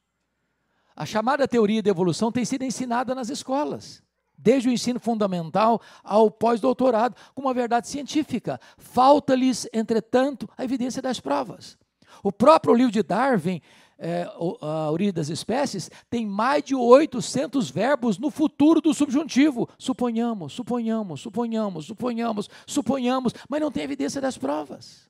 [0.93, 4.05] a chamada teoria da evolução tem sido ensinada nas escolas
[4.37, 8.59] desde o ensino fundamental ao pós-doutorado, com uma verdade científica.
[8.77, 11.77] Falta-lhes, entretanto, a evidência das provas.
[12.23, 13.61] O próprio livro de Darwin,
[13.97, 14.29] é,
[14.61, 19.67] A Origem das Espécies, tem mais de 800 verbos no futuro do subjuntivo.
[19.77, 25.07] Suponhamos, suponhamos, suponhamos, suponhamos, suponhamos, mas não tem evidência das provas.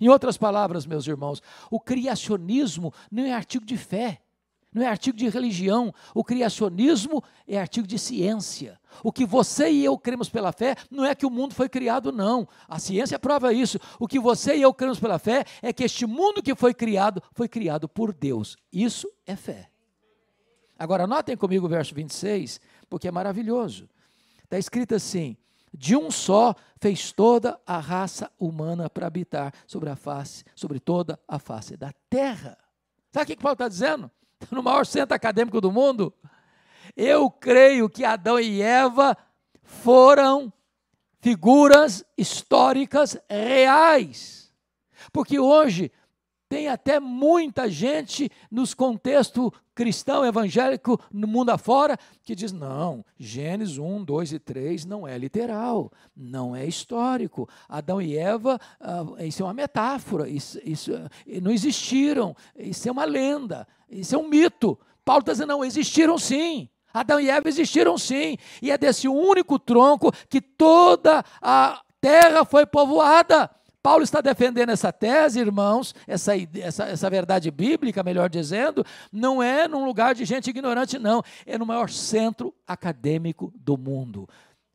[0.00, 4.21] Em outras palavras, meus irmãos, o criacionismo não é artigo de fé
[4.72, 5.92] não é artigo de religião.
[6.14, 8.80] O criacionismo é artigo de ciência.
[9.02, 12.10] O que você e eu cremos pela fé não é que o mundo foi criado,
[12.10, 12.48] não.
[12.66, 13.78] A ciência prova isso.
[13.98, 17.22] O que você e eu cremos pela fé é que este mundo que foi criado
[17.32, 18.56] foi criado por Deus.
[18.72, 19.68] Isso é fé.
[20.78, 23.88] Agora, notem comigo o verso 26, porque é maravilhoso.
[24.42, 25.36] Está escrito assim:
[25.72, 31.20] de um só fez toda a raça humana para habitar sobre a face, sobre toda
[31.28, 32.58] a face da terra.
[33.10, 34.10] Sabe o que Paulo está dizendo?
[34.50, 36.12] no maior centro acadêmico do mundo,
[36.96, 39.16] eu creio que Adão e Eva
[39.62, 40.52] foram
[41.20, 44.52] figuras históricas reais.
[45.12, 45.90] Porque hoje
[46.52, 53.78] tem até muita gente nos contextos cristão, evangélico, no mundo afora, que diz: não, Gênesis
[53.78, 57.48] 1, 2 e 3 não é literal, não é histórico.
[57.66, 60.90] Adão e Eva, uh, isso é uma metáfora, isso, isso,
[61.40, 64.78] não existiram, isso é uma lenda, isso é um mito.
[65.06, 66.68] Paulo está dizendo, não, existiram sim.
[66.92, 68.36] Adão e Eva existiram sim.
[68.60, 73.50] E é desse único tronco que toda a terra foi povoada.
[73.82, 79.66] Paulo está defendendo essa tese, irmãos, essa, essa, essa verdade bíblica, melhor dizendo, não é
[79.66, 81.22] num lugar de gente ignorante, não.
[81.44, 84.28] É no maior centro acadêmico do mundo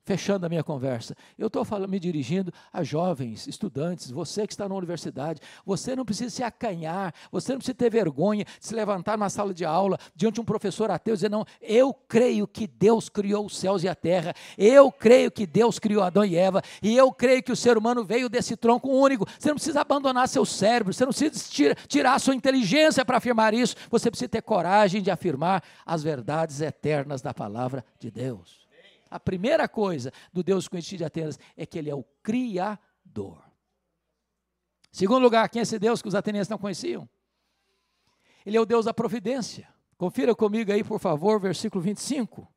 [0.08, 4.74] fechando a minha conversa, eu estou me dirigindo a jovens, estudantes, você que está na
[4.74, 9.30] universidade, você não precisa se acanhar, você não precisa ter vergonha de se levantar na
[9.30, 13.10] sala de aula diante de um professor ateu e dizer, não, eu creio que Deus
[13.10, 16.96] criou os céus e a terra, eu creio que Deus criou Adão e Eva, e
[16.96, 20.46] eu creio que o ser humano veio desse tronco único, você não precisa abandonar seu
[20.46, 25.12] cérebro, você não precisa tirar sua inteligência para afirmar isso, você precisa ter coragem de
[25.12, 28.67] afirmar as verdades eternas da palavra de Deus.
[29.18, 33.44] A primeira coisa do Deus conhecido de Atenas é que ele é o Criador.
[34.92, 37.10] Segundo lugar, quem é esse Deus que os atenienses não conheciam?
[38.46, 39.68] Ele é o Deus da providência.
[39.98, 42.48] Confira comigo aí, por favor, versículo 25,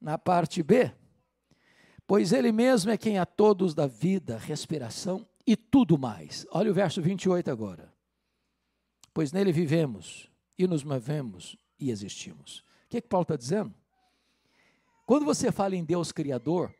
[0.00, 0.92] na parte B.
[2.06, 6.46] Pois ele mesmo é quem a todos dá vida, respiração e tudo mais.
[6.52, 7.92] Olha o verso 28 agora.
[9.12, 12.60] Pois nele vivemos e nos movemos e existimos.
[12.84, 13.74] O que, é que Paulo está dizendo?
[15.06, 16.74] Quando você fala em Deus Criador,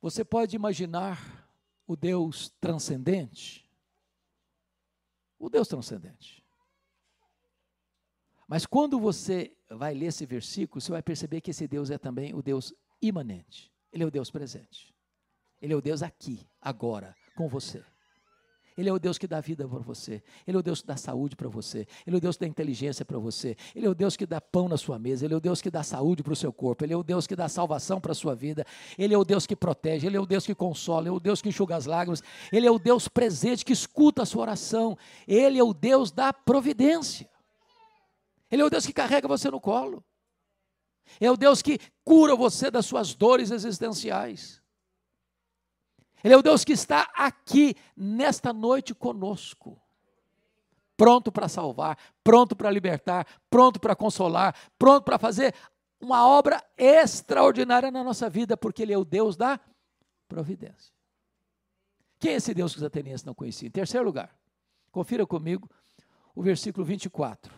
[0.00, 1.50] você pode imaginar
[1.84, 3.68] o Deus transcendente.
[5.36, 6.44] O Deus transcendente.
[8.46, 12.32] Mas quando você vai ler esse versículo, você vai perceber que esse Deus é também
[12.34, 13.72] o Deus imanente.
[13.92, 14.94] Ele é o Deus presente.
[15.60, 17.84] Ele é o Deus aqui, agora, com você.
[18.80, 20.22] Ele é o Deus que dá vida para você.
[20.46, 21.86] Ele é o Deus que dá saúde para você.
[22.06, 23.54] Ele é o Deus que dá inteligência para você.
[23.76, 25.26] Ele é o Deus que dá pão na sua mesa.
[25.26, 26.82] Ele é o Deus que dá saúde para o seu corpo.
[26.82, 28.64] Ele é o Deus que dá salvação para a sua vida.
[28.96, 30.06] Ele é o Deus que protege.
[30.06, 31.02] Ele é o Deus que consola.
[31.02, 32.22] Ele é o Deus que enxuga as lágrimas.
[32.50, 34.96] Ele é o Deus presente que escuta a sua oração.
[35.28, 37.28] Ele é o Deus da providência.
[38.50, 40.02] Ele é o Deus que carrega você no colo.
[41.20, 44.59] É o Deus que cura você das suas dores existenciais.
[46.22, 49.80] Ele é o Deus que está aqui nesta noite conosco.
[50.96, 55.54] Pronto para salvar, pronto para libertar, pronto para consolar, pronto para fazer
[55.98, 59.58] uma obra extraordinária na nossa vida, porque Ele é o Deus da
[60.28, 60.92] providência.
[62.18, 63.68] Quem é esse Deus que os atenienses não conheciam?
[63.68, 64.38] Em terceiro lugar,
[64.92, 65.68] confira comigo
[66.34, 67.52] o versículo 24,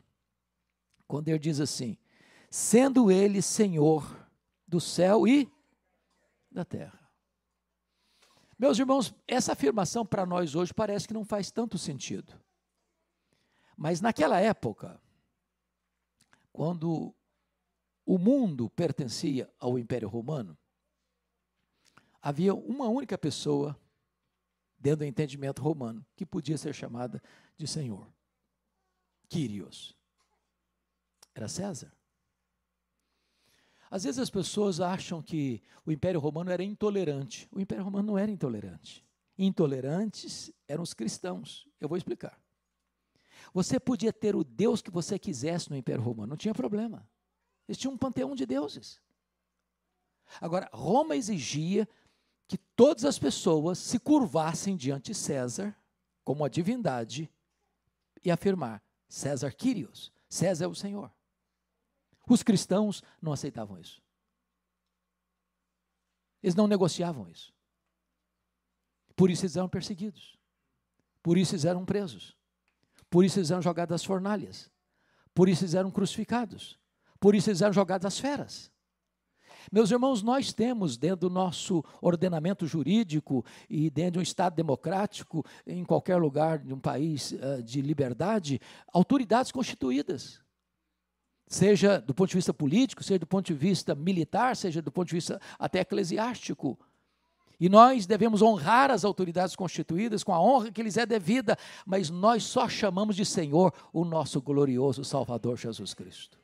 [1.08, 1.98] quando ele diz assim:
[2.48, 4.24] Sendo Ele Senhor
[4.66, 5.50] do céu e
[6.50, 7.01] da terra.
[8.62, 12.32] Meus irmãos, essa afirmação para nós hoje parece que não faz tanto sentido.
[13.76, 15.02] Mas naquela época,
[16.52, 17.12] quando
[18.06, 20.56] o mundo pertencia ao Império Romano,
[22.20, 23.76] havia uma única pessoa,
[24.78, 27.20] dentro do entendimento romano, que podia ser chamada
[27.56, 28.06] de Senhor.
[29.28, 29.98] Quírios.
[31.34, 31.92] Era César.
[33.92, 37.46] Às vezes as pessoas acham que o Império Romano era intolerante.
[37.52, 39.04] O Império Romano não era intolerante.
[39.36, 41.68] Intolerantes eram os cristãos.
[41.78, 42.40] Eu vou explicar.
[43.52, 47.06] Você podia ter o Deus que você quisesse no Império Romano, não tinha problema.
[47.68, 48.98] Eles tinham um panteão de deuses.
[50.40, 51.86] Agora, Roma exigia
[52.48, 55.76] que todas as pessoas se curvassem diante de César,
[56.24, 57.30] como a divindade,
[58.24, 61.12] e afirmar: César Quírios, César é o Senhor.
[62.28, 64.02] Os cristãos não aceitavam isso.
[66.42, 67.52] Eles não negociavam isso.
[69.14, 70.36] Por isso eles eram perseguidos.
[71.22, 72.36] Por isso eles eram presos.
[73.08, 74.70] Por isso eles eram jogados às fornalhas.
[75.34, 76.78] Por isso eles eram crucificados.
[77.20, 78.70] Por isso eles eram jogados às feras.
[79.70, 85.44] Meus irmãos, nós temos dentro do nosso ordenamento jurídico e dentro de um Estado democrático,
[85.64, 88.60] em qualquer lugar de um país uh, de liberdade,
[88.92, 90.42] autoridades constituídas
[91.52, 95.08] seja do ponto de vista político, seja do ponto de vista militar, seja do ponto
[95.08, 96.78] de vista até eclesiástico.
[97.60, 102.08] E nós devemos honrar as autoridades constituídas com a honra que lhes é devida, mas
[102.08, 106.41] nós só chamamos de Senhor o nosso glorioso Salvador Jesus Cristo.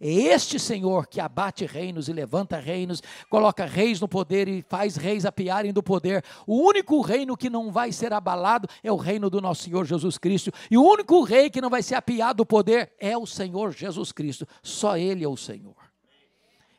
[0.00, 4.96] É este Senhor que abate reinos e levanta reinos, coloca reis no poder e faz
[4.96, 6.24] reis apiarem do poder.
[6.46, 10.18] O único reino que não vai ser abalado é o reino do nosso Senhor Jesus
[10.18, 10.52] Cristo.
[10.70, 14.12] E o único rei que não vai ser apiado do poder é o Senhor Jesus
[14.12, 14.46] Cristo.
[14.62, 15.76] Só Ele é o Senhor.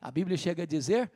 [0.01, 1.09] A Bíblia chega a dizer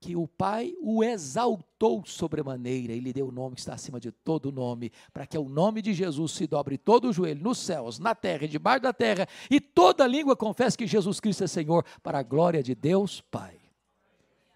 [0.00, 4.10] que o Pai o exaltou sobremaneira e lhe deu o nome que está acima de
[4.10, 7.98] todo nome, para que o nome de Jesus se dobre todo o joelho nos céus,
[7.98, 11.84] na terra e debaixo da terra, e toda língua confesse que Jesus Cristo é Senhor,
[12.02, 13.60] para a glória de Deus Pai.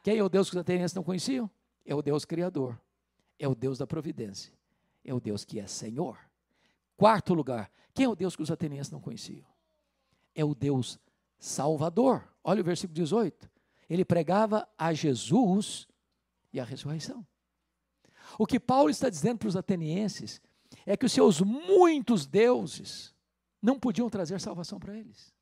[0.02, 1.50] Quem é o Deus que os atenienses não conheciam?
[1.84, 2.80] É o Deus Criador,
[3.38, 4.52] é o Deus da providência,
[5.04, 6.18] é o Deus que é Senhor.
[6.96, 9.54] Quarto lugar, quem é o Deus que os atenienses não conheciam?
[10.34, 10.98] é o Deus
[11.38, 12.24] Salvador.
[12.42, 13.48] Olha o versículo 18.
[13.88, 15.86] Ele pregava a Jesus
[16.52, 17.26] e a ressurreição.
[18.38, 20.40] O que Paulo está dizendo para os atenienses
[20.86, 23.14] é que os seus muitos deuses
[23.60, 25.32] não podiam trazer salvação para eles.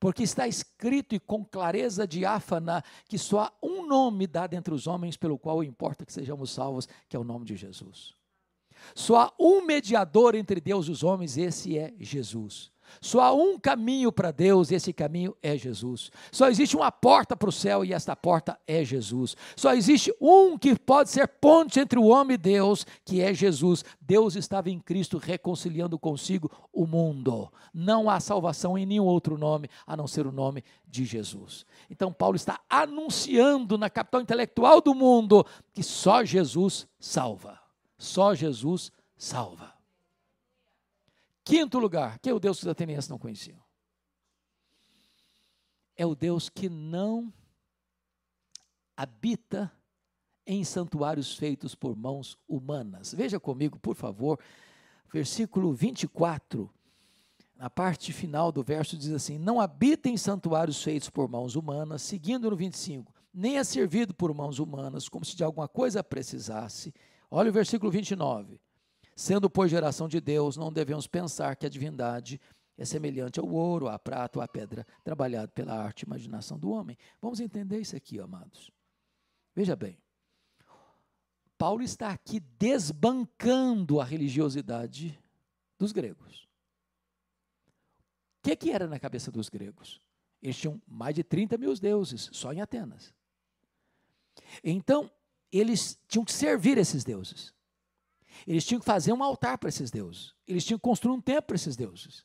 [0.00, 4.88] Porque está escrito e com clareza diáfana que só há um nome dado entre os
[4.88, 8.14] homens pelo qual importa que sejamos salvos, que é o nome de Jesus.
[8.96, 12.72] Só há um mediador entre Deus e os homens, esse é Jesus.
[13.00, 16.10] Só há um caminho para Deus e esse caminho é Jesus.
[16.30, 19.36] Só existe uma porta para o céu e esta porta é Jesus.
[19.56, 23.84] Só existe um que pode ser ponte entre o homem e Deus, que é Jesus.
[24.00, 27.50] Deus estava em Cristo reconciliando consigo o mundo.
[27.72, 31.64] Não há salvação em nenhum outro nome a não ser o nome de Jesus.
[31.90, 37.58] Então, Paulo está anunciando na capital intelectual do mundo que só Jesus salva.
[37.98, 39.72] Só Jesus salva.
[41.44, 43.58] Quinto lugar, que é o Deus que os atenienses não conheciam?
[45.96, 47.32] É o Deus que não
[48.96, 49.72] habita
[50.46, 53.12] em santuários feitos por mãos humanas.
[53.12, 54.38] Veja comigo, por favor,
[55.12, 56.70] versículo 24.
[57.56, 62.02] Na parte final do verso diz assim: Não habita em santuários feitos por mãos humanas,
[62.02, 66.92] seguindo no 25, nem é servido por mãos humanas, como se de alguma coisa precisasse.
[67.30, 68.60] Olha o versículo 29.
[69.14, 72.40] Sendo, pois, geração de Deus, não devemos pensar que a divindade
[72.76, 76.70] é semelhante ao ouro, à prata ou à pedra, trabalhado pela arte e imaginação do
[76.70, 76.96] homem.
[77.20, 78.70] Vamos entender isso aqui, amados.
[79.54, 79.98] Veja bem.
[81.58, 85.16] Paulo está aqui desbancando a religiosidade
[85.78, 86.48] dos gregos.
[88.38, 90.00] O que, que era na cabeça dos gregos?
[90.42, 93.14] Eles tinham mais de 30 mil deuses, só em Atenas.
[94.64, 95.08] Então,
[95.52, 97.54] eles tinham que servir esses deuses.
[98.46, 100.34] Eles tinham que fazer um altar para esses deuses.
[100.46, 102.24] Eles tinham que construir um templo para esses deuses.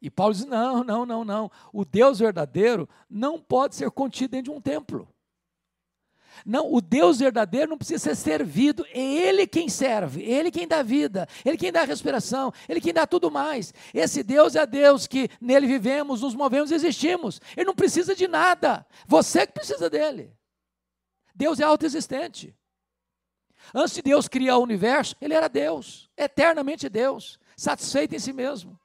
[0.00, 1.50] E Paulo diz: não, não, não, não.
[1.72, 5.08] O Deus verdadeiro não pode ser contido dentro de um templo.
[6.44, 10.66] Não, o Deus verdadeiro não precisa ser servido, é Ele quem serve, é Ele quem
[10.66, 13.74] dá vida, Ele quem dá respiração, Ele quem dá tudo mais.
[13.92, 17.40] Esse Deus é Deus que nele vivemos, nos movemos e existimos.
[17.56, 20.32] Ele não precisa de nada, você que precisa dele.
[21.34, 22.56] Deus é autoexistente.
[23.74, 28.78] Antes de Deus criar o universo, ele era Deus, eternamente Deus, satisfeito em si mesmo.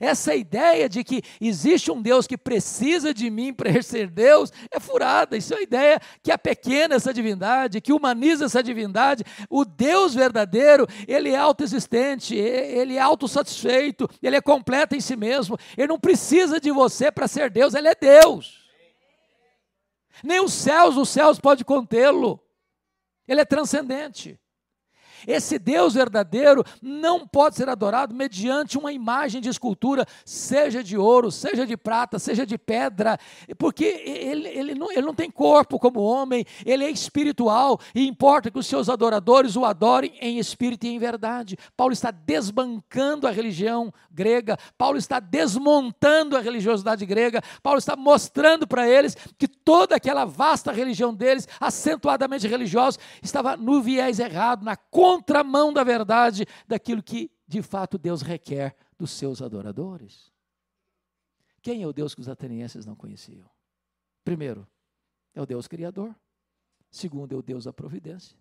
[0.00, 4.78] Essa ideia de que existe um Deus que precisa de mim para ser Deus é
[4.78, 5.36] furada.
[5.36, 9.24] Isso é uma ideia que é pequena essa divindade, que humaniza essa divindade.
[9.48, 15.56] O Deus verdadeiro, ele é autoexistente, ele é autossatisfeito, ele é completo em si mesmo.
[15.76, 18.68] Ele não precisa de você para ser Deus, ele é Deus.
[20.22, 22.40] Nem os céus, os céus podem contê-lo.
[23.28, 24.40] Ele é transcendente.
[25.26, 31.30] Esse Deus verdadeiro não pode ser adorado mediante uma imagem de escultura, seja de ouro,
[31.30, 33.18] seja de prata, seja de pedra,
[33.56, 38.50] porque ele, ele, não, ele não tem corpo como homem, ele é espiritual e importa
[38.50, 41.56] que os seus adoradores o adorem em espírito e em verdade.
[41.76, 48.66] Paulo está desbancando a religião grega, Paulo está desmontando a religiosidade grega, Paulo está mostrando
[48.66, 54.76] para eles que toda aquela vasta religião deles, acentuadamente religiosa, estava no viés errado, na
[55.08, 60.30] contramão da verdade, daquilo que de fato Deus requer dos seus adoradores.
[61.62, 63.48] Quem é o Deus que os atenienses não conheciam?
[64.22, 64.68] Primeiro,
[65.34, 66.14] é o Deus Criador.
[66.90, 68.36] Segundo, é o Deus da providência.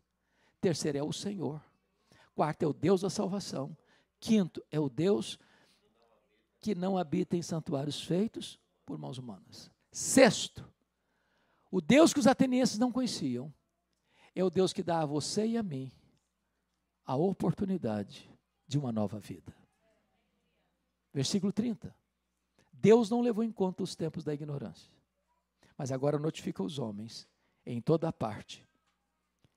[0.59, 1.61] Terceiro, é o Senhor.
[2.35, 3.75] Quarto, é o Deus da salvação.
[4.19, 5.39] Quinto, é o Deus
[6.59, 9.71] que não habita em santuários feitos por mãos humanas.
[9.91, 10.67] Sexto,
[11.71, 13.53] o Deus que os atenienses não conheciam
[14.35, 15.91] é o Deus que dá a você e a mim
[17.07, 18.29] a oportunidade
[18.67, 19.55] de uma nova vida.
[21.13, 21.95] Versículo 30.
[22.73, 24.91] Deus não levou em conta os tempos da ignorância,
[25.77, 27.25] mas agora notifica os homens
[27.65, 28.67] em toda a parte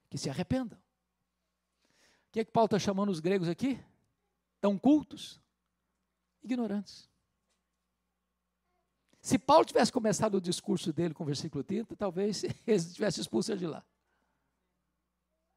[0.08, 0.78] que se arrependam.
[0.78, 3.78] O que é que Paulo está chamando os gregos aqui?
[4.60, 5.40] Tão cultos?
[6.42, 7.10] Ignorantes.
[9.20, 13.56] Se Paulo tivesse começado o discurso dele com o versículo 30, talvez ele tivesse expulso
[13.56, 13.84] de lá.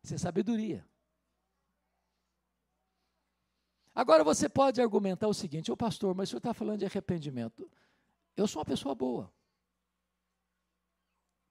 [0.03, 0.85] Isso é sabedoria.
[3.95, 7.69] Agora você pode argumentar o seguinte, ô pastor, mas o senhor está falando de arrependimento.
[8.35, 9.31] Eu sou uma pessoa boa.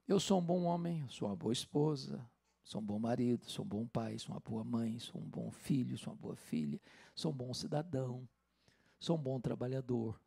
[0.08, 2.28] Eu sou um bom homem, sou uma boa esposa,
[2.64, 5.50] sou um bom marido, sou um bom pai, sou uma boa mãe, sou um bom
[5.52, 6.80] filho, sou uma boa filha,
[7.14, 8.28] sou um bom cidadão,
[8.98, 10.20] sou um bom trabalhador.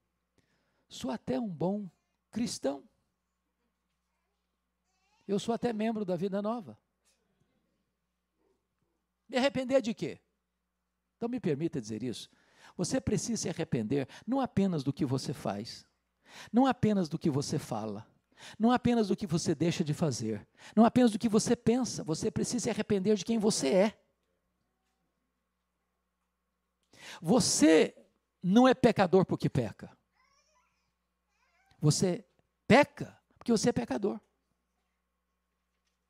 [0.88, 1.90] Sou até um bom
[2.32, 2.88] cristão.
[5.28, 6.78] Eu sou até membro da Vida Nova.
[9.28, 10.22] Me arrepender de quê?
[11.26, 12.30] Então me permita dizer isso.
[12.78, 15.84] Você precisa se arrepender não apenas do que você faz,
[16.54, 18.08] não apenas do que você fala,
[18.60, 22.30] não apenas do que você deixa de fazer, não apenas do que você pensa, você
[22.30, 24.00] precisa se arrepender de quem você é.
[27.20, 27.96] Você
[28.44, 29.98] não é pecador porque peca.
[31.80, 32.24] Você
[32.68, 34.20] peca porque você é pecador.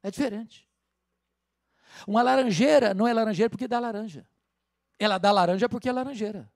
[0.03, 0.68] É diferente.
[2.05, 4.28] Uma laranjeira não é laranjeira porque dá laranja.
[4.97, 6.51] Ela dá laranja porque é laranjeira.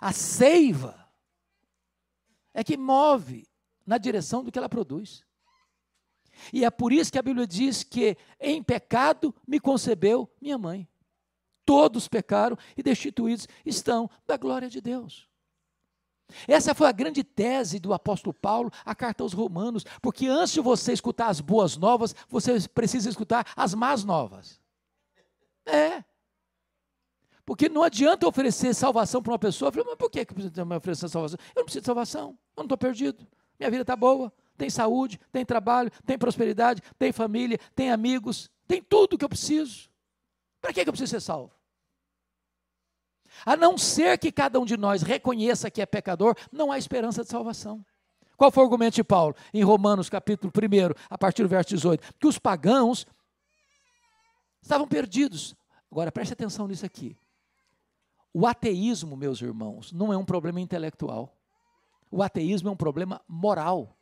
[0.00, 1.08] A seiva
[2.54, 3.48] é que move
[3.86, 5.24] na direção do que ela produz.
[6.52, 10.88] E é por isso que a Bíblia diz que em pecado me concebeu minha mãe.
[11.64, 15.28] Todos pecaram e destituídos estão da glória de Deus.
[16.48, 20.60] Essa foi a grande tese do apóstolo Paulo, a carta aos Romanos, porque antes de
[20.60, 24.60] você escutar as boas novas, você precisa escutar as más novas.
[25.66, 26.02] É.
[27.44, 29.68] Porque não adianta oferecer salvação para uma pessoa.
[29.68, 31.38] Eu falei, mas por que eu preciso me oferecer salvação?
[31.54, 33.26] Eu não preciso de salvação, eu não estou perdido.
[33.58, 38.82] Minha vida está boa, tem saúde, tem trabalho, tem prosperidade, tem família, tem amigos, tem
[38.82, 39.90] tudo que eu preciso.
[40.60, 41.52] Para que eu preciso ser salvo?
[43.44, 47.22] A não ser que cada um de nós reconheça que é pecador, não há esperança
[47.22, 47.84] de salvação.
[48.36, 49.34] Qual foi o argumento de Paulo?
[49.52, 53.06] Em Romanos, capítulo 1, a partir do verso 18: que os pagãos
[54.60, 55.54] estavam perdidos.
[55.90, 57.16] Agora preste atenção nisso aqui.
[58.32, 61.36] O ateísmo, meus irmãos, não é um problema intelectual.
[62.10, 63.96] O ateísmo é um problema moral.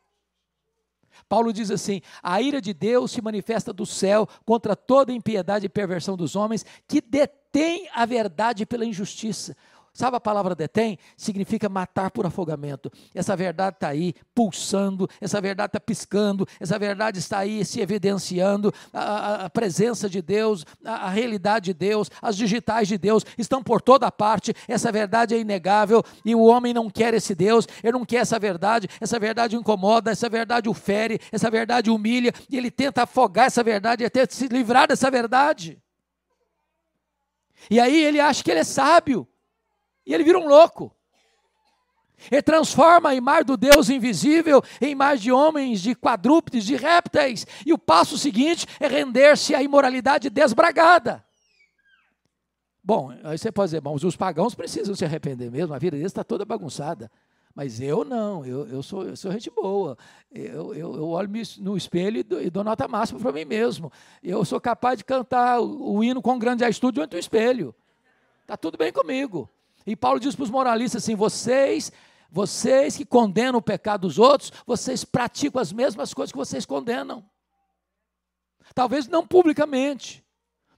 [1.27, 5.69] Paulo diz assim: a ira de Deus se manifesta do céu contra toda impiedade e
[5.69, 9.55] perversão dos homens que detêm a verdade pela injustiça.
[9.93, 10.97] Sabe a palavra detém?
[11.17, 12.89] Significa matar por afogamento.
[13.13, 18.73] Essa verdade está aí pulsando, essa verdade está piscando, essa verdade está aí se evidenciando.
[18.93, 23.25] A, a, a presença de Deus, a, a, realidade de Deus, as digitais de Deus
[23.37, 24.53] estão por toda parte.
[24.65, 28.39] Essa verdade é inegável e o homem não quer esse Deus, ele não quer essa
[28.39, 28.87] verdade.
[29.01, 33.47] Essa verdade o incomoda, essa verdade o fere, essa verdade humilha e ele tenta afogar
[33.47, 35.81] essa verdade e até se livrar dessa verdade.
[37.69, 39.27] E aí ele acha que ele é sábio.
[40.11, 40.93] E ele vira um louco.
[42.29, 47.47] Ele transforma a imagem do Deus invisível em imagem de homens, de quadrúpedes, de répteis.
[47.65, 51.23] E o passo seguinte é render-se à imoralidade desbragada.
[52.83, 56.11] Bom, aí você pode dizer, bom, os pagãos precisam se arrepender mesmo, a vida deles
[56.11, 57.09] está toda bagunçada.
[57.55, 59.97] Mas eu não, eu, eu, sou, eu sou gente boa.
[60.29, 63.89] Eu, eu, eu olho no espelho e dou, e dou nota máxima para mim mesmo.
[64.21, 67.73] Eu sou capaz de cantar o, o hino com grande atitude diante do espelho.
[68.41, 69.49] Está tudo bem comigo.
[69.85, 71.91] E Paulo diz para os moralistas assim: vocês,
[72.29, 77.23] vocês que condenam o pecado dos outros, vocês praticam as mesmas coisas que vocês condenam.
[78.75, 80.23] Talvez não publicamente,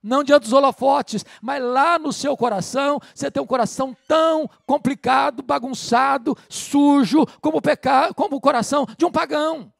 [0.01, 5.41] não diante dos holofotes, mas lá no seu coração, você tem um coração tão complicado,
[5.41, 9.72] bagunçado, sujo, como o, pecado, como o coração de um pagão.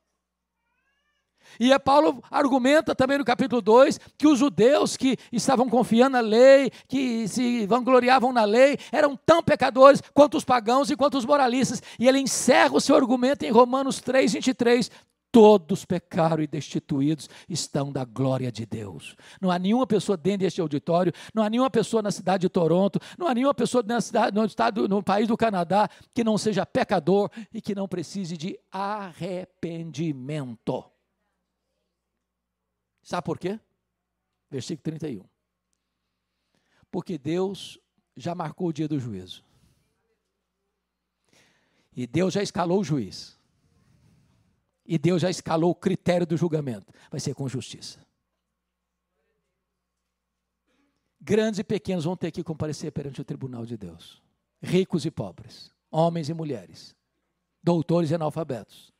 [1.59, 6.19] E é Paulo argumenta também no capítulo 2 que os judeus que estavam confiando na
[6.19, 11.25] lei, que se vangloriavam na lei, eram tão pecadores quanto os pagãos e quanto os
[11.25, 11.81] moralistas.
[11.99, 14.91] E ele encerra o seu argumento em Romanos 3, 23.
[15.31, 19.15] Todos pecaram e destituídos estão da glória de Deus.
[19.41, 22.99] Não há nenhuma pessoa dentro deste auditório, não há nenhuma pessoa na cidade de Toronto,
[23.17, 26.67] não há nenhuma pessoa na cidade, no, estado, no país do Canadá que não seja
[26.67, 30.92] pecador e que não precise de arrependimento.
[33.03, 33.59] Sabe por quê?
[34.49, 35.25] Versículo 31.
[36.89, 37.77] Porque Deus
[38.15, 39.43] já marcou o dia do juízo.
[41.95, 43.37] E Deus já escalou o juiz.
[44.85, 46.91] E Deus já escalou o critério do julgamento.
[47.11, 48.05] Vai ser com justiça.
[51.19, 54.21] Grandes e pequenos vão ter que comparecer perante o tribunal de Deus.
[54.61, 56.95] Ricos e pobres, homens e mulheres,
[57.61, 58.91] doutores e analfabetos,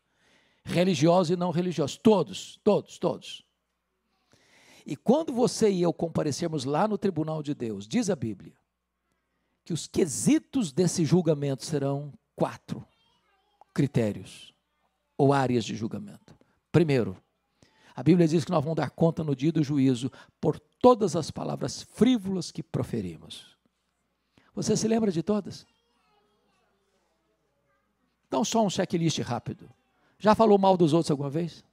[0.64, 3.46] religiosos e não religiosos, todos, todos, todos.
[4.86, 8.54] E quando você e eu comparecermos lá no tribunal de Deus, diz a Bíblia,
[9.64, 12.86] que os quesitos desse julgamento serão quatro
[13.74, 14.54] critérios
[15.18, 16.36] ou áreas de julgamento.
[16.72, 17.18] Primeiro,
[17.96, 20.12] a Bíblia diz que nós vamos dar conta no dia do juízo
[20.42, 23.58] por todas as palavras frívolas que proferimos.
[24.54, 25.66] Você se lembra de todas?
[28.28, 29.70] Então, só um checklist rápido.
[30.18, 31.64] Já falou mal dos outros alguma vez?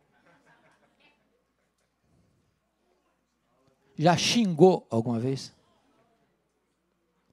[4.00, 5.54] Já xingou alguma vez?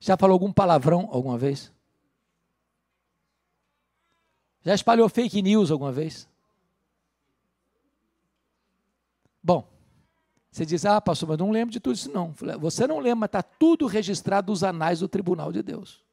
[0.02, 1.72] Já falou algum palavrão alguma vez?
[4.64, 6.28] Já espalhou fake news alguma vez?
[9.42, 9.66] Bom,
[10.52, 12.34] Você diz, ah, pastor, mas não lembro de tudo isso, não.
[12.60, 16.04] Você não lembra, mas está tudo registrado nos anais do tribunal de Deus.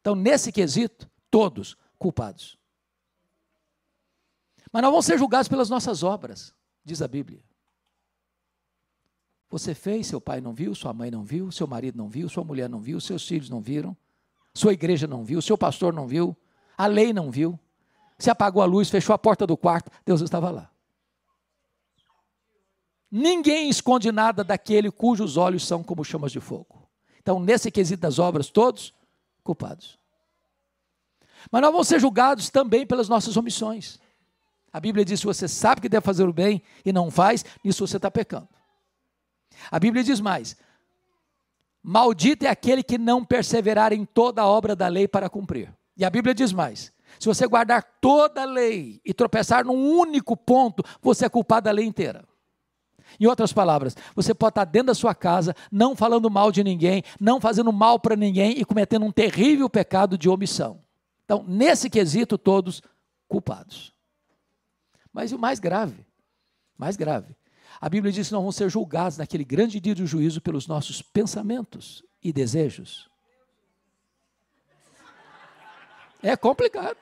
[0.00, 2.56] Então, nesse quesito, todos culpados.
[4.70, 6.54] Mas nós vamos ser julgados pelas nossas obras,
[6.84, 7.47] diz a Bíblia.
[9.50, 12.44] Você fez, seu pai não viu, sua mãe não viu, seu marido não viu, sua
[12.44, 13.96] mulher não viu, seus filhos não viram,
[14.52, 16.36] sua igreja não viu, seu pastor não viu,
[16.76, 17.58] a lei não viu.
[18.18, 20.70] Você apagou a luz, fechou a porta do quarto, Deus estava lá.
[23.10, 26.86] Ninguém esconde nada daquele cujos olhos são como chamas de fogo.
[27.18, 28.92] Então, nesse quesito das obras, todos
[29.42, 29.98] culpados.
[31.50, 33.98] Mas nós vamos ser julgados também pelas nossas omissões.
[34.70, 37.86] A Bíblia diz: se você sabe que deve fazer o bem e não faz, nisso
[37.86, 38.48] você está pecando.
[39.70, 40.56] A Bíblia diz mais:
[41.82, 45.72] maldito é aquele que não perseverar em toda a obra da lei para cumprir.
[45.96, 50.36] E a Bíblia diz mais: se você guardar toda a lei e tropeçar num único
[50.36, 52.24] ponto, você é culpado da lei inteira.
[53.18, 57.02] Em outras palavras, você pode estar dentro da sua casa, não falando mal de ninguém,
[57.18, 60.80] não fazendo mal para ninguém e cometendo um terrível pecado de omissão.
[61.24, 62.82] Então, nesse quesito, todos
[63.26, 63.94] culpados.
[65.12, 66.06] Mas o mais grave,
[66.76, 67.34] mais grave,
[67.80, 71.00] a Bíblia diz que nós vamos ser julgados naquele grande dia do juízo pelos nossos
[71.00, 73.08] pensamentos e desejos.
[76.22, 76.96] É complicado.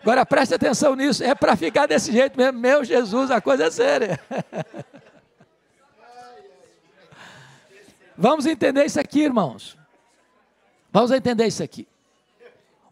[0.00, 2.58] Agora preste atenção nisso, é para ficar desse jeito mesmo.
[2.58, 4.20] Meu Jesus, a coisa é séria.
[8.16, 9.78] Vamos entender isso aqui, irmãos.
[10.92, 11.88] Vamos entender isso aqui.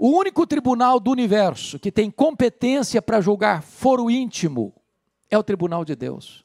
[0.05, 4.75] O único tribunal do universo que tem competência para julgar foro íntimo
[5.31, 6.45] é o tribunal de Deus.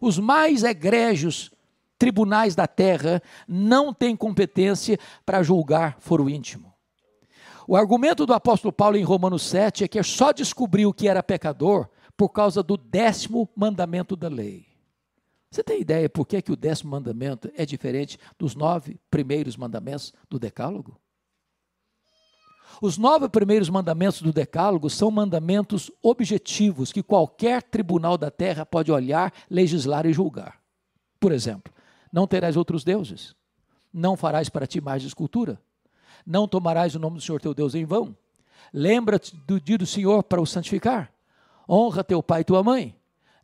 [0.00, 1.50] Os mais egrégios
[1.98, 4.96] tribunais da terra não têm competência
[5.26, 6.72] para julgar foro íntimo.
[7.66, 11.88] O argumento do apóstolo Paulo em Romanos 7 é que só descobriu que era pecador
[12.16, 14.68] por causa do décimo mandamento da lei.
[15.50, 20.14] Você tem ideia por que, que o décimo mandamento é diferente dos nove primeiros mandamentos
[20.30, 20.96] do Decálogo?
[22.80, 28.92] Os nove primeiros mandamentos do Decálogo são mandamentos objetivos que qualquer tribunal da terra pode
[28.92, 30.60] olhar, legislar e julgar.
[31.18, 31.72] Por exemplo,
[32.12, 33.34] não terás outros deuses,
[33.92, 35.60] não farás para ti mais escultura,
[36.24, 38.16] não tomarás o nome do Senhor teu Deus em vão.
[38.72, 41.12] Lembra-te do dia do Senhor para o santificar.
[41.68, 42.94] Honra teu pai e tua mãe.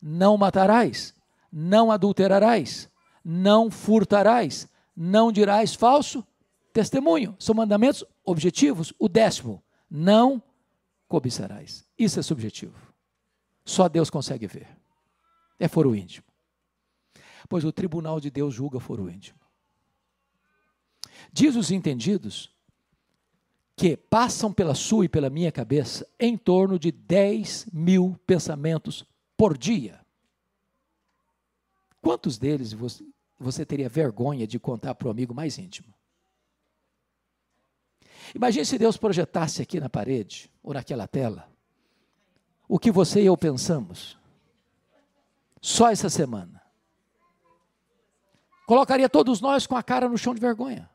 [0.01, 1.13] Não matarás.
[1.51, 2.89] Não adulterarás.
[3.23, 4.67] Não furtarás.
[4.95, 6.25] Não dirás falso
[6.73, 7.35] testemunho.
[7.39, 8.93] São mandamentos objetivos.
[8.99, 10.41] O décimo, não
[11.07, 11.85] cobiçarás.
[11.97, 12.75] Isso é subjetivo.
[13.63, 14.67] Só Deus consegue ver.
[15.59, 16.27] É foro íntimo.
[17.47, 19.39] Pois o tribunal de Deus julga foro íntimo.
[21.31, 22.53] Diz os entendidos
[23.75, 29.05] que passam pela sua e pela minha cabeça em torno de 10 mil pensamentos
[29.37, 29.99] por dia.
[32.01, 33.03] Quantos deles você,
[33.39, 35.94] você teria vergonha de contar para o amigo mais íntimo?
[38.33, 41.47] Imagine se Deus projetasse aqui na parede ou naquela tela
[42.67, 44.17] o que você e eu pensamos
[45.61, 46.61] só essa semana.
[48.65, 50.89] Colocaria todos nós com a cara no chão de vergonha.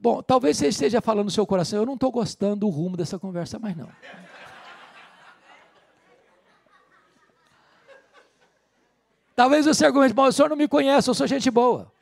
[0.00, 3.18] Bom, talvez você esteja falando no seu coração, eu não estou gostando do rumo dessa
[3.18, 3.90] conversa mais não.
[9.36, 11.92] Talvez você argumente, bom, o senhor não me conhece, eu sou gente boa.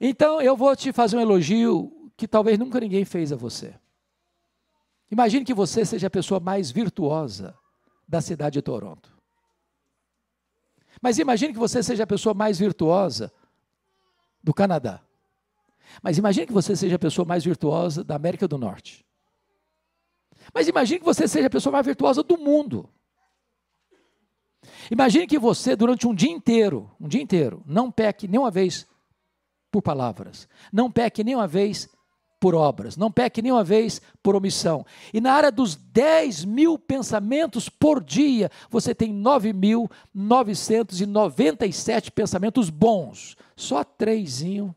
[0.00, 3.74] Então eu vou te fazer um elogio que talvez nunca ninguém fez a você.
[5.10, 7.56] Imagine que você seja a pessoa mais virtuosa
[8.08, 9.14] da cidade de Toronto.
[11.02, 13.32] Mas imagine que você seja a pessoa mais virtuosa
[14.42, 15.02] do Canadá.
[16.02, 19.04] Mas imagine que você seja a pessoa mais virtuosa da América do Norte.
[20.54, 22.88] Mas imagine que você seja a pessoa mais virtuosa do mundo.
[24.90, 28.86] Imagine que você, durante um dia inteiro, um dia inteiro, não peque nenhuma vez
[29.70, 31.88] por palavras, não peque nenhuma vez
[32.40, 34.86] por obras, não peque nenhuma vez por omissão.
[35.12, 43.36] E na área dos 10 mil pensamentos por dia, você tem 9.997 pensamentos bons.
[43.54, 44.74] Só trêsinho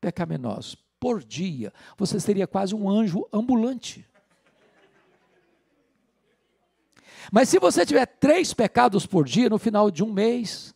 [0.00, 4.08] pecaminosos por dia, você seria quase um anjo ambulante.
[7.32, 10.74] Mas se você tiver três pecados por dia, no final de um mês,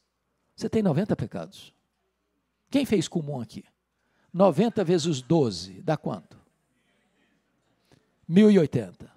[0.55, 1.74] você tem 90 pecados.
[2.74, 3.62] Quem fez comum aqui?
[4.32, 6.36] 90 vezes 12, dá quanto?
[8.26, 9.08] 1080.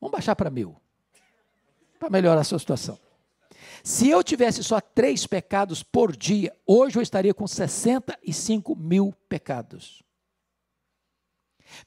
[0.00, 0.74] Vamos baixar para mil,
[1.98, 2.98] para melhorar a sua situação.
[3.84, 10.02] Se eu tivesse só três pecados por dia, hoje eu estaria com 65 mil pecados.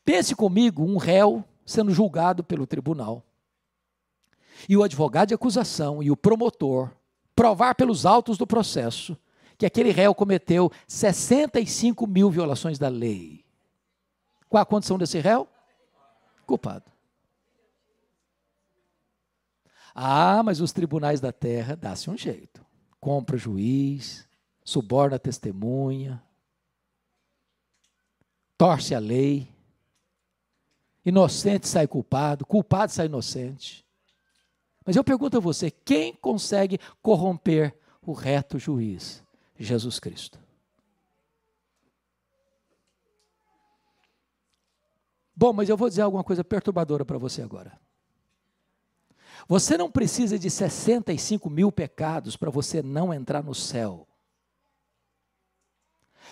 [0.06, 3.24] Pense comigo um réu sendo julgado pelo tribunal.
[4.70, 6.92] E o advogado de acusação e o promotor
[7.36, 9.18] provar pelos autos do processo
[9.60, 13.44] que aquele réu cometeu 65 mil violações da lei.
[14.48, 15.50] Qual a condição desse réu?
[16.48, 16.90] Culpado.
[19.94, 22.66] Ah, mas os tribunais da terra dá-se um jeito.
[23.02, 24.26] Compra juiz,
[24.64, 26.24] suborna a testemunha,
[28.58, 29.54] torce a lei.
[31.04, 33.86] Inocente sai culpado, culpado sai inocente.
[34.86, 39.22] Mas eu pergunto a você: quem consegue corromper o reto juiz?
[39.64, 40.40] Jesus Cristo.
[45.36, 47.80] Bom, mas eu vou dizer alguma coisa perturbadora para você agora.
[49.48, 54.08] Você não precisa de 65 mil pecados para você não entrar no céu.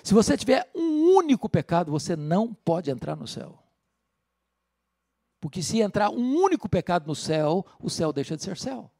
[0.03, 3.63] Se você tiver um único pecado, você não pode entrar no céu.
[5.39, 8.91] Porque se entrar um único pecado no céu, o céu deixa de ser céu.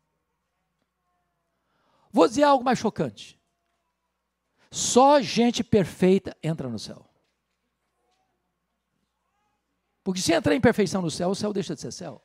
[2.12, 3.37] Vou dizer algo mais chocante.
[4.70, 7.06] Só gente perfeita entra no céu.
[10.04, 12.22] Porque se entrar em perfeição no céu, o céu deixa de ser céu.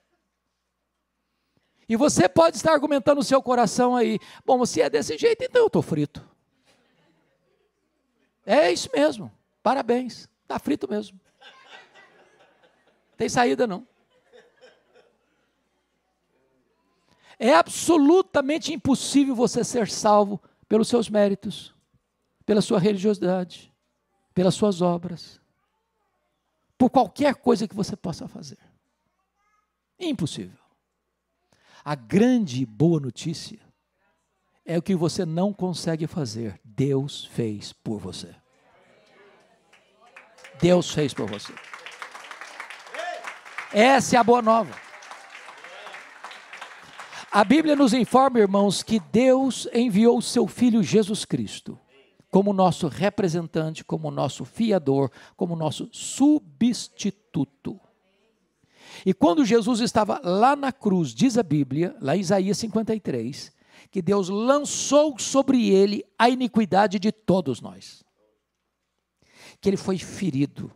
[1.89, 5.63] E você pode estar argumentando no seu coração aí, bom, se é desse jeito, então
[5.63, 6.27] eu estou frito.
[8.47, 9.31] É isso mesmo.
[9.63, 10.29] Parabéns.
[10.43, 11.21] Está frito mesmo.
[13.17, 13.87] Tem saída não.
[17.39, 21.75] É absolutamente impossível você ser salvo pelos seus méritos,
[22.45, 23.73] pela sua religiosidade,
[24.35, 25.41] pelas suas obras,
[26.77, 28.59] por qualquer coisa que você possa fazer.
[29.99, 30.59] Impossível.
[31.85, 33.61] A grande boa notícia
[34.65, 38.35] é o que você não consegue fazer, Deus fez por você.
[40.61, 41.53] Deus fez por você.
[43.73, 44.73] Essa é a boa nova.
[47.31, 51.81] A Bíblia nos informa, irmãos, que Deus enviou o seu Filho Jesus Cristo
[52.33, 57.79] como nosso representante, como nosso fiador, como nosso substituto.
[59.05, 63.53] E quando Jesus estava lá na cruz, diz a Bíblia, lá em Isaías 53,
[63.91, 68.03] que Deus lançou sobre ele a iniquidade de todos nós.
[69.61, 70.73] Que ele foi ferido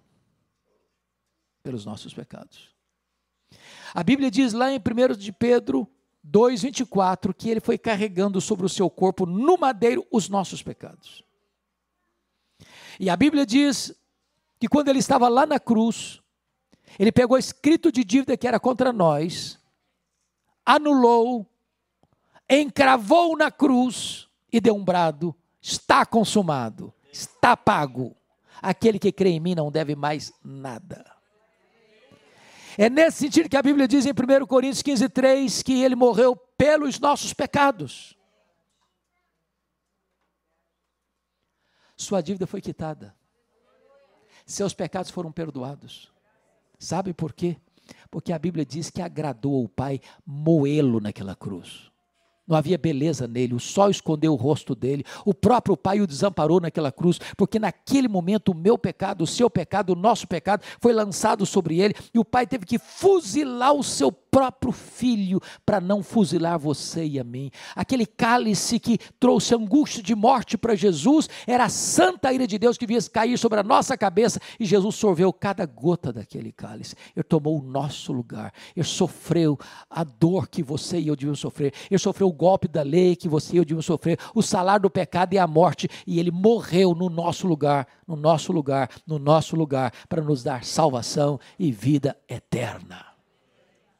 [1.62, 2.68] pelos nossos pecados.
[3.94, 5.88] A Bíblia diz lá em 1 de Pedro
[6.22, 11.24] 2,24 que ele foi carregando sobre o seu corpo no madeiro os nossos pecados.
[12.98, 13.94] E a Bíblia diz
[14.58, 16.20] que quando ele estava lá na cruz,
[16.98, 19.58] ele pegou escrito de dívida que era contra nós,
[20.64, 21.46] anulou,
[22.48, 28.16] encravou na cruz e deu um brado: está consumado, está pago.
[28.62, 31.04] Aquele que crê em mim não deve mais nada.
[32.78, 36.34] É nesse sentido que a Bíblia diz em 1 Coríntios 15, 3 que ele morreu
[36.34, 38.15] pelos nossos pecados.
[41.96, 43.14] Sua dívida foi quitada.
[44.44, 46.12] Seus pecados foram perdoados.
[46.78, 47.56] Sabe por quê?
[48.10, 51.90] Porque a Bíblia diz que agradou ao Pai moê-lo naquela cruz.
[52.46, 56.60] Não havia beleza nele, o sol escondeu o rosto dele, o próprio Pai o desamparou
[56.60, 60.92] naquela cruz, porque naquele momento o meu pecado, o seu pecado, o nosso pecado foi
[60.92, 66.02] lançado sobre ele, e o Pai teve que fuzilar o seu próprio filho para não
[66.02, 67.50] fuzilar você e a mim.
[67.74, 72.76] Aquele cálice que trouxe angústia de morte para Jesus era a santa ira de Deus
[72.76, 76.94] que vinha cair sobre a nossa cabeça e Jesus sorveu cada gota daquele cálice.
[77.16, 78.52] Ele tomou o nosso lugar.
[78.76, 81.72] Ele sofreu a dor que você e eu devíamos sofrer.
[81.90, 84.18] Ele sofreu golpe da lei que você e eu devíamos sofrer.
[84.34, 85.88] O salário do pecado e a morte.
[86.06, 90.64] E ele morreu no nosso lugar, no nosso lugar, no nosso lugar, para nos dar
[90.64, 93.04] salvação e vida eterna.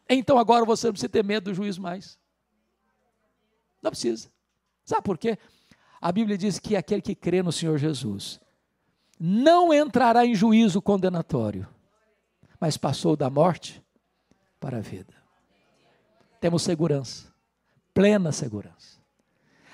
[0.09, 2.18] Então agora você não precisa ter medo do juiz mais.
[3.82, 4.30] Não precisa.
[4.84, 5.39] Sabe por quê?
[6.01, 8.41] A Bíblia diz que aquele que crê no Senhor Jesus
[9.18, 11.66] não entrará em juízo condenatório,
[12.61, 13.82] mas passou da morte
[14.61, 15.14] para a vida.
[16.41, 17.32] Temos segurança,
[17.97, 19.01] plena segurança.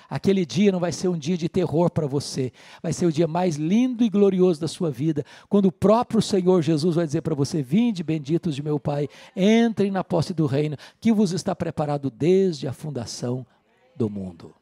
[0.09, 3.27] Aquele dia não vai ser um dia de terror para você, vai ser o dia
[3.27, 7.35] mais lindo e glorioso da sua vida, quando o próprio Senhor Jesus vai dizer para
[7.35, 12.09] você: Vinde, benditos de meu Pai, entrem na posse do reino que vos está preparado
[12.09, 13.45] desde a fundação
[13.93, 14.55] do mundo.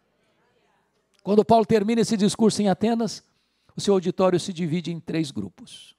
[1.21, 3.23] Quando Paulo termina esse discurso em Atenas,
[3.75, 5.95] o seu auditório se divide em três grupos.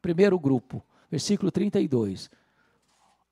[0.00, 2.30] Primeiro grupo, versículo 32.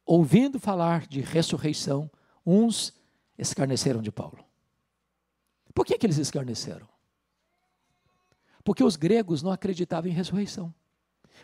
[0.05, 2.11] Ouvindo falar de ressurreição,
[2.45, 2.99] uns
[3.41, 4.45] escarneceram de Paulo.
[5.75, 6.89] Por que, que eles escarneceram?
[8.63, 10.75] Porque os gregos não acreditavam em ressurreição.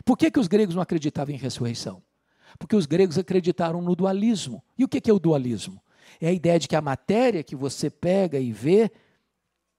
[0.05, 2.03] Por que, que os gregos não acreditavam em ressurreição?
[2.59, 4.63] Porque os gregos acreditaram no dualismo.
[4.77, 5.81] E o que, que é o dualismo?
[6.21, 8.91] É a ideia de que a matéria que você pega e vê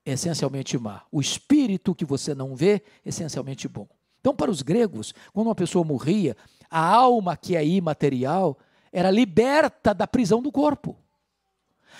[0.04, 1.02] é essencialmente má.
[1.12, 3.88] O espírito que você não vê é essencialmente bom.
[4.20, 6.36] Então, para os gregos, quando uma pessoa morria,
[6.68, 8.58] a alma que é imaterial
[8.92, 10.96] era liberta da prisão do corpo.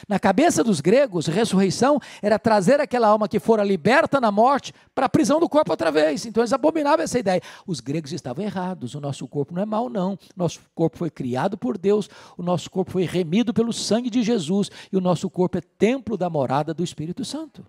[0.07, 5.07] Na cabeça dos gregos, ressurreição era trazer aquela alma que fora liberta na morte para
[5.07, 6.27] a prisão do corpo outra vez.
[6.27, 7.41] Então eles abominavam essa ideia.
[7.67, 8.95] Os gregos estavam errados.
[8.95, 10.19] O nosso corpo não é mau, não.
[10.37, 12.09] Nosso corpo foi criado por Deus.
[12.37, 14.71] O nosso corpo foi remido pelo sangue de Jesus.
[14.93, 17.65] E o nosso corpo é templo da morada do Espírito Santo.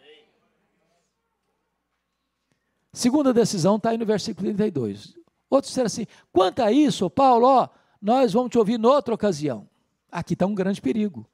[2.91, 5.15] Segunda decisão está aí no versículo 32.
[5.49, 7.70] Outros disseram assim: quanto a isso, Paulo, ó,
[8.01, 9.67] nós vamos te ouvir noutra ocasião.
[10.11, 11.28] Aqui está um grande perigo.